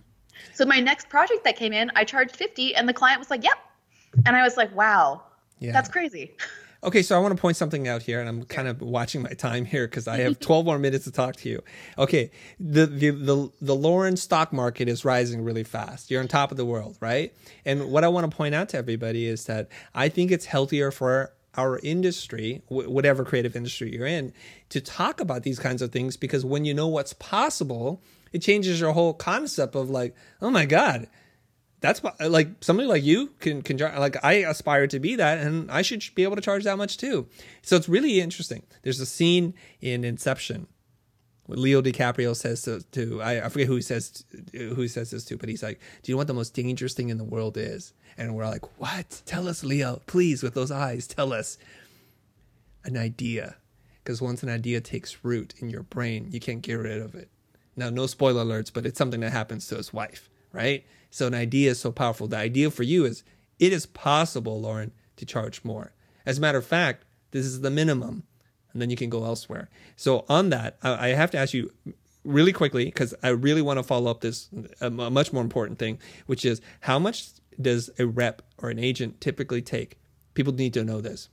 [0.53, 3.43] So my next project that came in, I charged 50 and the client was like,
[3.43, 3.57] "Yep."
[4.25, 5.23] And I was like, "Wow.
[5.59, 5.71] Yeah.
[5.71, 6.35] That's crazy."
[6.81, 9.31] Okay, so I want to point something out here, and I'm kind of watching my
[9.31, 11.61] time here because I have 12 more minutes to talk to you.
[11.97, 16.09] Okay, the, the the the Lauren stock market is rising really fast.
[16.09, 17.33] You're on top of the world, right?
[17.65, 20.89] And what I want to point out to everybody is that I think it's healthier
[20.91, 24.31] for our industry, whatever creative industry you're in,
[24.69, 28.01] to talk about these kinds of things because when you know what's possible,
[28.31, 31.07] it changes your whole concept of like, oh my god,
[31.81, 35.81] that's like somebody like you can can like I aspire to be that, and I
[35.81, 37.27] should be able to charge that much too.
[37.61, 38.63] So it's really interesting.
[38.83, 40.67] There's a scene in Inception.
[41.45, 44.23] Where Leo DiCaprio says to, to I, I, forget who he says
[44.53, 46.93] who he says this to, but he's like, "Do you know what the most dangerous
[46.93, 49.23] thing in the world is?" And we're like, "What?
[49.25, 51.57] Tell us, Leo, please, with those eyes, tell us."
[52.85, 53.55] An idea,
[54.03, 57.29] because once an idea takes root in your brain, you can't get rid of it.
[57.75, 60.85] Now, no spoiler alerts, but it's something that happens to his wife, right?
[61.09, 62.27] So an idea is so powerful.
[62.27, 63.23] The idea for you is
[63.57, 65.93] it is possible, Lauren, to charge more.
[66.25, 68.23] As a matter of fact, this is the minimum,
[68.71, 69.69] and then you can go elsewhere.
[69.95, 71.71] So on that, I have to ask you
[72.23, 74.49] really quickly because I really want to follow up this
[74.81, 77.29] a much more important thing, which is how much
[77.59, 79.97] does a rep or an agent typically take?
[80.33, 81.29] People need to know this.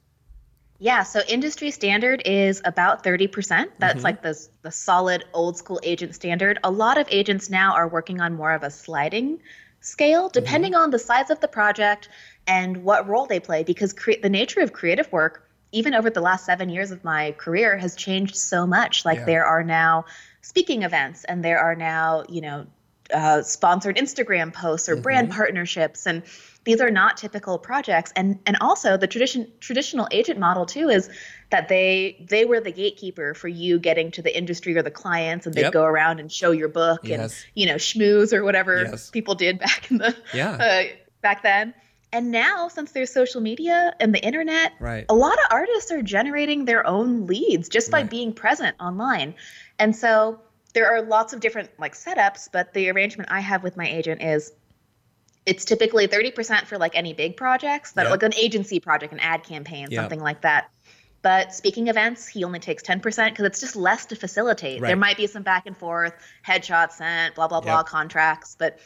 [0.79, 3.69] Yeah, so industry standard is about 30%.
[3.79, 4.05] That's mm-hmm.
[4.05, 6.59] like the the solid old school agent standard.
[6.65, 9.41] A lot of agents now are working on more of a sliding
[9.87, 10.83] scale depending mm-hmm.
[10.83, 12.09] on the size of the project
[12.47, 16.21] and what role they play because cre- the nature of creative work even over the
[16.21, 19.25] last 7 years of my career has changed so much like yeah.
[19.25, 20.05] there are now
[20.43, 22.67] speaking events and there are now you know
[23.13, 25.03] uh, sponsored Instagram posts or mm-hmm.
[25.03, 26.23] brand partnerships and
[26.67, 31.09] these are not typical projects and and also the tradition traditional agent model too is
[31.51, 35.47] that they they were the gatekeeper for you getting to the industry or the clients
[35.47, 35.73] and they'd yep.
[35.73, 37.21] go around and show your book yes.
[37.21, 39.11] and you know schmooze or whatever yes.
[39.11, 40.83] people did back in the yeah uh,
[41.23, 41.73] back then
[42.13, 45.07] and now since there's social media and the internet right.
[45.09, 48.11] a lot of artists are generating their own leads just by right.
[48.11, 49.35] being present online
[49.79, 50.41] and so
[50.77, 54.23] there are lots of different like setups but the arrangement i have with my agent
[54.23, 54.53] is
[55.47, 58.11] it's typically 30% for like any big projects that yep.
[58.11, 60.03] like an agency project an ad campaign yep.
[60.03, 60.71] something like that
[61.23, 64.89] but speaking events he only takes 10% because it's just less to facilitate right.
[64.89, 66.13] there might be some back and forth
[66.47, 67.87] headshots sent blah blah blah yep.
[67.87, 68.79] contracts but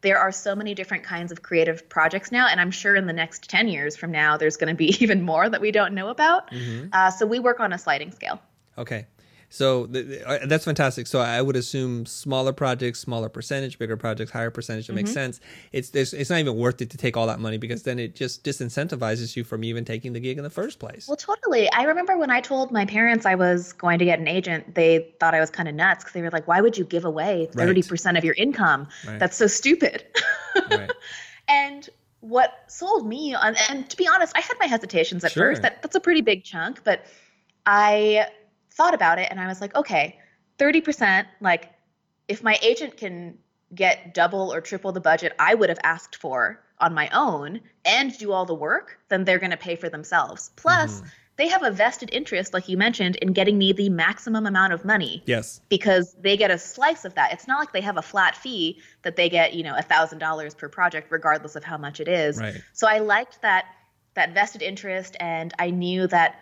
[0.00, 3.12] there are so many different kinds of creative projects now and i'm sure in the
[3.12, 6.08] next 10 years from now there's going to be even more that we don't know
[6.08, 6.88] about mm-hmm.
[6.92, 8.40] uh, so we work on a sliding scale
[8.76, 9.06] okay
[9.48, 11.06] so uh, that's fantastic.
[11.06, 14.88] So I would assume smaller projects, smaller percentage, bigger projects, higher percentage.
[14.88, 14.96] It mm-hmm.
[14.96, 15.40] makes sense.
[15.72, 18.44] It's it's not even worth it to take all that money because then it just
[18.44, 21.06] disincentivizes you from even taking the gig in the first place.
[21.08, 21.70] Well, totally.
[21.72, 25.14] I remember when I told my parents I was going to get an agent, they
[25.20, 27.48] thought I was kind of nuts because they were like, "Why would you give away
[27.52, 27.88] thirty right.
[27.88, 28.88] percent of your income?
[29.06, 29.18] Right.
[29.18, 30.04] That's so stupid."
[30.70, 30.90] right.
[31.48, 31.88] And
[32.22, 35.50] what sold me on, and to be honest, I had my hesitations at sure.
[35.50, 35.62] first.
[35.62, 37.06] That that's a pretty big chunk, but
[37.66, 38.26] I
[38.76, 40.18] thought about it and I was like, okay,
[40.58, 41.72] 30%, like
[42.28, 43.38] if my agent can
[43.74, 48.16] get double or triple the budget I would have asked for on my own and
[48.18, 50.50] do all the work, then they're going to pay for themselves.
[50.56, 51.08] Plus, mm-hmm.
[51.36, 54.84] they have a vested interest, like you mentioned, in getting me the maximum amount of
[54.84, 55.22] money.
[55.26, 55.60] Yes.
[55.68, 57.32] Because they get a slice of that.
[57.32, 60.18] It's not like they have a flat fee that they get, you know, a thousand
[60.18, 62.38] dollars per project, regardless of how much it is.
[62.38, 62.60] Right.
[62.74, 63.66] So I liked that
[64.14, 66.40] that vested interest and I knew that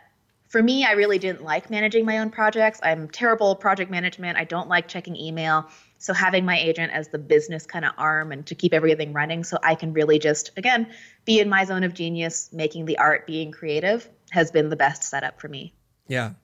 [0.55, 2.79] for me, I really didn't like managing my own projects.
[2.81, 4.39] I'm terrible at project management.
[4.39, 5.69] I don't like checking email.
[5.99, 9.43] So having my agent as the business kind of arm and to keep everything running
[9.43, 10.87] so I can really just again
[11.25, 15.03] be in my zone of genius, making the art, being creative has been the best
[15.03, 15.75] setup for me.
[16.07, 16.35] Yeah.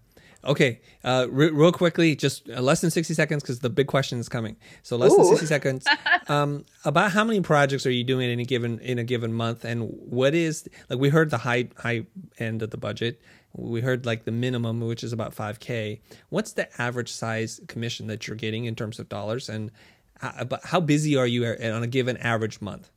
[0.43, 4.19] Okay, uh, re- real quickly, just uh, less than 60 seconds because the big question
[4.19, 4.57] is coming.
[4.83, 5.19] So less Ooh.
[5.19, 5.87] than 60 seconds.
[6.29, 9.65] Um, about how many projects are you doing in a given in a given month,
[9.65, 12.07] and what is like we heard the high high
[12.39, 13.21] end of the budget.
[13.53, 16.01] We heard like the minimum, which is about 5k.
[16.29, 19.71] What's the average size commission that you're getting in terms of dollars, and
[20.19, 22.91] how, how busy are you on a given average month?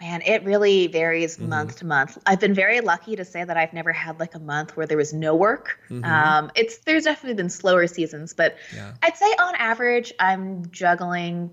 [0.00, 1.50] Man, it really varies mm-hmm.
[1.50, 2.16] month to month.
[2.24, 4.96] I've been very lucky to say that I've never had like a month where there
[4.96, 5.78] was no work.
[5.90, 6.04] Mm-hmm.
[6.04, 8.94] Um, it's there's definitely been slower seasons, but yeah.
[9.02, 11.50] I'd say on average I'm juggling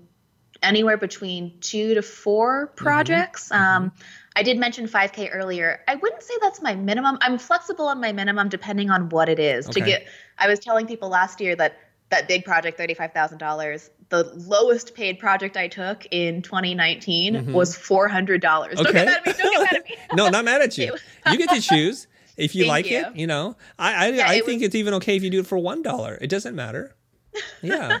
[0.62, 2.74] anywhere between two to four mm-hmm.
[2.74, 3.50] projects.
[3.50, 3.62] Mm-hmm.
[3.62, 3.92] Um,
[4.38, 5.80] I did mention 5K earlier.
[5.88, 7.18] I wouldn't say that's my minimum.
[7.22, 9.68] I'm flexible on my minimum depending on what it is.
[9.68, 9.80] Okay.
[9.80, 10.06] To get,
[10.38, 11.76] I was telling people last year that
[12.10, 13.90] that big project, thirty-five thousand dollars.
[14.10, 17.52] The lowest paid project I took in 2019 mm-hmm.
[17.52, 18.78] was four hundred dollars.
[18.78, 18.92] Okay.
[18.92, 19.32] Don't get mad at me.
[19.32, 19.96] Don't get mad at me.
[20.14, 20.96] no, not mad at you.
[21.32, 22.98] you get to choose if you like you.
[22.98, 23.16] it.
[23.16, 24.68] You know, I I, yeah, I it think was...
[24.68, 26.16] it's even okay if you do it for one dollar.
[26.20, 26.94] It doesn't matter.
[27.60, 27.98] Yeah.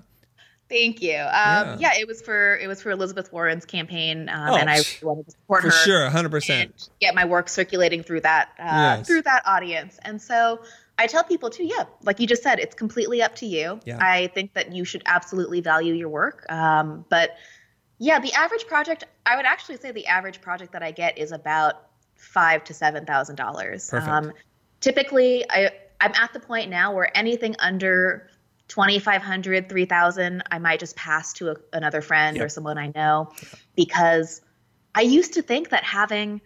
[0.68, 1.14] Thank you.
[1.14, 1.76] Um, yeah.
[1.80, 1.90] yeah.
[1.98, 5.30] it was for it was for Elizabeth Warren's campaign, um, oh, and I wanted to
[5.30, 5.70] support for her.
[5.70, 6.90] For sure, hundred percent.
[7.00, 9.06] Get my work circulating through that uh, yes.
[9.06, 10.60] through that audience, and so
[10.98, 13.80] I tell people too, yeah, like you just said, it's completely up to you.
[13.84, 13.98] Yeah.
[14.00, 16.44] I think that you should absolutely value your work.
[16.50, 17.36] Um, but
[17.98, 21.30] yeah, the average project, I would actually say the average project that I get is
[21.30, 23.92] about five to seven thousand dollars.
[23.92, 24.32] Um,
[24.80, 28.28] typically, I I'm at the point now where anything under
[28.68, 32.46] 2500 3000 i might just pass to a, another friend yep.
[32.46, 33.30] or someone i know
[33.74, 34.40] because
[34.94, 36.40] i used to think that having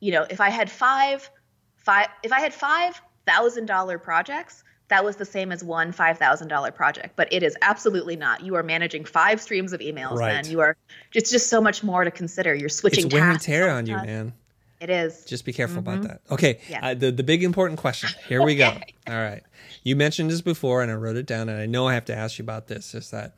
[0.00, 1.28] you know if i had five
[1.76, 6.16] five if i had five thousand dollar projects, that was the same as one five
[6.16, 7.14] thousand dollar project.
[7.16, 8.42] But it is absolutely not.
[8.42, 10.32] You are managing five streams of emails, right.
[10.32, 10.76] and you are.
[11.12, 12.54] It's just so much more to consider.
[12.54, 13.06] You're switching.
[13.06, 14.32] It's wear and tear on you, man.
[14.80, 15.24] It is.
[15.24, 16.00] Just be careful mm-hmm.
[16.00, 16.20] about that.
[16.30, 16.60] Okay.
[16.68, 16.88] Yeah.
[16.88, 18.10] Uh, the the big important question.
[18.28, 18.68] Here we go.
[19.08, 19.42] All right.
[19.82, 22.16] You mentioned this before, and I wrote it down, and I know I have to
[22.16, 22.94] ask you about this.
[22.94, 23.36] Is that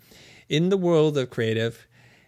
[0.49, 1.86] in the world of creative,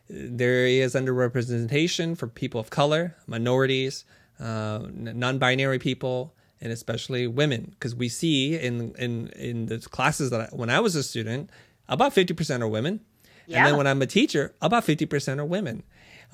[0.08, 4.04] there is underrepresentation for people of color, minorities,
[4.38, 10.40] uh, non-binary people, and especially women because we see in in in the classes that
[10.40, 11.50] I, when I was a student
[11.88, 13.00] about 50% are women
[13.46, 13.58] yeah.
[13.58, 15.82] and then when I'm a teacher about 50% are women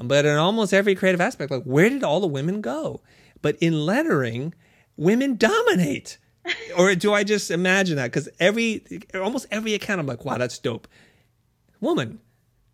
[0.02, 3.00] but in almost every creative aspect like where did all the women go?
[3.42, 4.54] But in lettering
[4.96, 6.18] women dominate.
[6.78, 8.12] Or do I just imagine that?
[8.12, 8.84] Because every
[9.14, 10.86] almost every account I'm like wow that's dope.
[11.80, 12.20] Woman.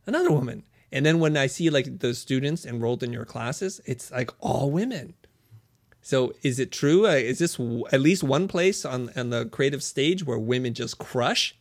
[0.07, 0.65] Another woman.
[0.91, 4.71] And then when I see like the students enrolled in your classes it's like all
[4.71, 5.15] women.
[6.03, 7.07] So is it true?
[7.07, 7.59] Uh, is this
[7.93, 11.57] at least one place on, on the creative stage where women just crush?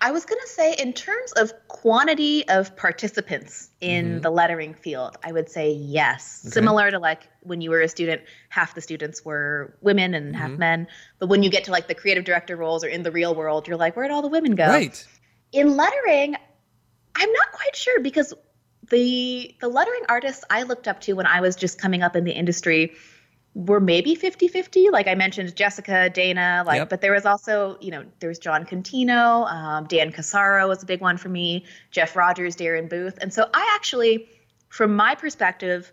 [0.00, 4.20] I was going to say, in terms of quantity of participants in mm-hmm.
[4.20, 6.42] the lettering field, I would say yes.
[6.44, 6.52] Okay.
[6.52, 10.40] Similar to like when you were a student, half the students were women and mm-hmm.
[10.40, 10.86] half men.
[11.18, 13.66] But when you get to like the creative director roles or in the real world,
[13.66, 14.66] you're like, where'd all the women go?
[14.66, 15.06] Right.
[15.52, 16.36] In lettering,
[17.14, 18.34] I'm not quite sure because
[18.90, 22.24] the the lettering artists I looked up to when I was just coming up in
[22.24, 22.92] the industry
[23.56, 26.90] were maybe 50-50 like i mentioned jessica dana like yep.
[26.90, 30.86] but there was also you know there was jon contino um, dan cassaro was a
[30.86, 34.28] big one for me jeff rogers darren booth and so i actually
[34.68, 35.90] from my perspective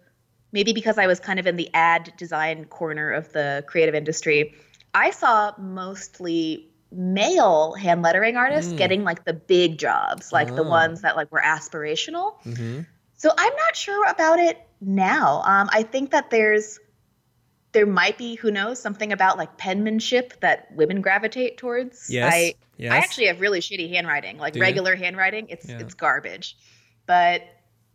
[0.51, 4.53] maybe because i was kind of in the ad design corner of the creative industry
[4.93, 8.77] i saw mostly male hand lettering artists mm.
[8.77, 10.55] getting like the big jobs, like oh.
[10.55, 12.35] the ones that like were aspirational.
[12.43, 12.81] Mm-hmm.
[13.17, 15.41] So I'm not sure about it now.
[15.45, 16.79] Um, I think that there's
[17.73, 22.09] there might be who knows something about like penmanship that women gravitate towards.
[22.09, 22.31] Yes.
[22.33, 22.93] I yes.
[22.93, 25.47] I actually have really shitty handwriting, like regular handwriting.
[25.49, 25.79] It's yeah.
[25.79, 26.55] it's garbage.
[27.05, 27.41] But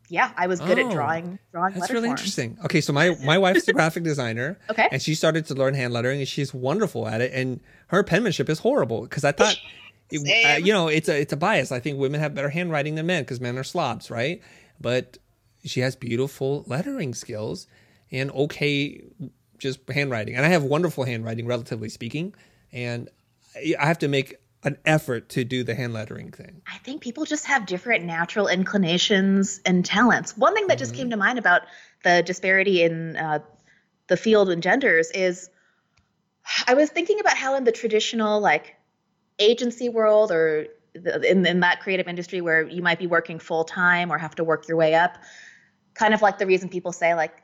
[0.09, 1.75] yeah, I was good oh, at drawing drawing.
[1.75, 2.21] That's really forms.
[2.21, 2.59] interesting.
[2.65, 4.59] Okay, so my my wife's a graphic designer.
[4.71, 7.33] Okay, and she started to learn hand lettering, and she's wonderful at it.
[7.33, 9.57] And her penmanship is horrible because I thought,
[10.11, 11.73] it, uh, you know, it's a it's a bias.
[11.73, 14.43] I think women have better handwriting than men because men are slobs, right?
[14.81, 15.19] But
[15.65, 17.67] she has beautiful lettering skills
[18.11, 19.03] and okay,
[19.59, 20.37] just handwriting.
[20.37, 22.35] And I have wonderful handwriting, relatively speaking.
[22.73, 23.09] And
[23.57, 26.63] I have to make an effort to do the hand lettering thing?
[26.67, 30.37] I think people just have different natural inclinations and talents.
[30.37, 30.79] One thing that mm-hmm.
[30.81, 31.63] just came to mind about
[32.03, 33.39] the disparity in uh,
[34.09, 35.49] the field and genders is
[36.67, 38.77] I was thinking about how in the traditional like
[39.39, 43.65] agency world or the, in, in that creative industry where you might be working full
[43.65, 45.19] time or have to work your way up,
[45.95, 47.43] kind of like the reason people say like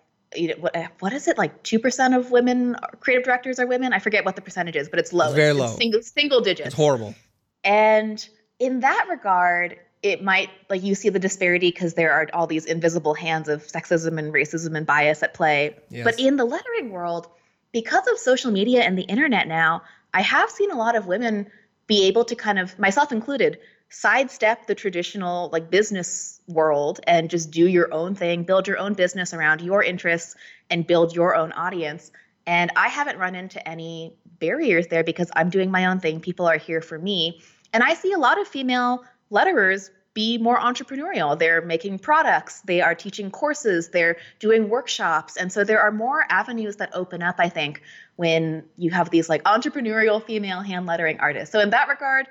[0.59, 3.93] what, eh, what is it like 2% of women uh, creative directors are women?
[3.93, 5.27] I forget what the percentage is but it's low.
[5.27, 5.67] It's very low.
[5.67, 6.69] it's single single digits.
[6.69, 7.15] It's horrible.
[7.63, 8.27] And
[8.59, 12.67] in that regard it might like you see the disparity because there are all these
[12.67, 15.77] invisible hands of sexism and racism and bias at play.
[15.89, 16.05] Yes.
[16.05, 17.29] but in the lettering world
[17.73, 19.83] because of social media and the internet now
[20.13, 21.51] i have seen a lot of women
[21.87, 23.59] be able to kind of myself included
[23.91, 28.95] sidestep the traditional like business world and just do your own thing, build your own
[28.95, 30.35] business around your interests
[30.71, 32.11] and build your own audience.
[32.47, 36.21] And I haven't run into any barriers there because I'm doing my own thing.
[36.21, 37.41] People are here for me.
[37.73, 41.37] And I see a lot of female letterers be more entrepreneurial.
[41.37, 45.37] They're making products, they are teaching courses, they're doing workshops.
[45.37, 47.83] And so there are more avenues that open up, I think,
[48.15, 51.51] when you have these like entrepreneurial female hand lettering artists.
[51.51, 52.29] So in that regard,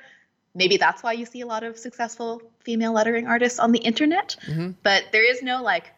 [0.55, 4.35] maybe that's why you see a lot of successful female lettering artists on the internet.
[4.45, 4.71] Mm-hmm.
[4.83, 5.91] But there is no like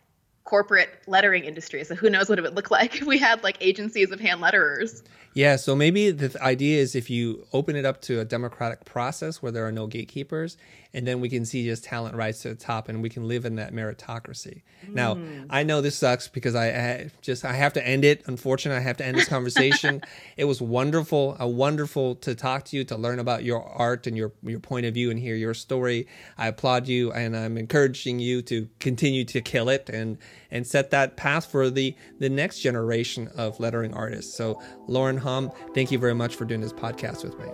[0.46, 1.84] corporate lettering industry.
[1.84, 4.41] So who knows what it would look like if we had like agencies of hand
[4.41, 5.04] letterers.
[5.34, 9.41] Yeah, so maybe the idea is if you open it up to a democratic process
[9.41, 10.56] where there are no gatekeepers,
[10.93, 13.43] and then we can see just talent rise to the top, and we can live
[13.43, 14.62] in that meritocracy.
[14.88, 14.93] Mm.
[14.93, 15.18] Now,
[15.50, 18.24] I know this sucks because I, I, just I have to end it.
[18.28, 20.02] Unfortunately, I have to end this conversation.
[20.38, 24.16] it was wonderful, a wonderful to talk to you, to learn about your art and
[24.16, 26.08] your your point of view, and hear your story.
[26.38, 30.18] I applaud you, and I'm encouraging you to continue to kill it and
[30.52, 34.36] and set that path for the the next generation of lettering artists.
[34.36, 37.46] So, Lauren Hom, thank you very much for doing this podcast with me.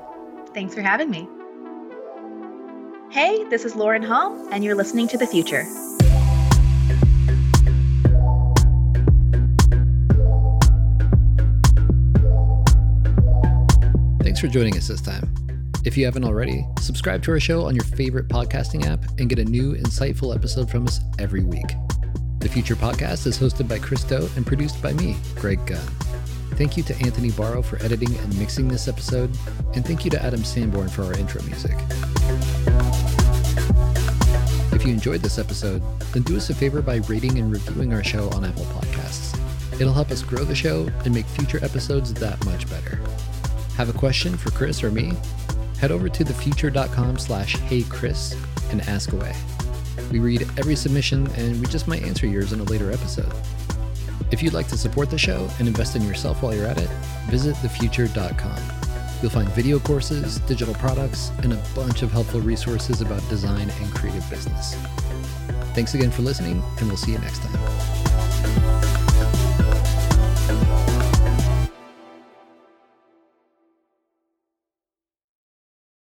[0.53, 1.27] Thanks for having me.
[3.11, 5.65] Hey, this is Lauren Hom, and you're listening to The Futur.
[14.23, 15.33] Thanks for joining us this time.
[15.83, 19.39] If you haven't already, subscribe to our show on your favorite podcasting app and get
[19.39, 21.75] a new, insightful episode from us every week.
[22.41, 25.77] The Futur Podcast is hosted by Chris Do and produced by me, Greg Gunn.
[26.55, 29.29] Thank you to Anthony Barrow for editing and mixing this episode,
[29.75, 31.77] and thank you to Adam Sanborn for our intro music.
[34.73, 35.83] If you enjoyed this episode,
[36.13, 39.39] then do us a favor by rating and reviewing our show on Apple Podcasts.
[39.79, 42.99] It'll help us grow the show and make future episodes that much better.
[43.77, 45.13] Have a question for Chris or me?
[45.79, 48.35] Head over to thefutur.com slash heychris
[48.71, 49.35] and ask away.
[50.11, 53.31] We read every submission and we just might answer yours in a later episode.
[54.31, 56.89] If you'd like to support the show and invest in yourself while you're at it,
[57.29, 58.59] visit thefutur.com.
[59.21, 63.93] You'll find video courses, digital products, and a bunch of helpful resources about design and
[63.93, 64.75] creative business.
[65.73, 67.90] Thanks again for listening, and we'll see you next time.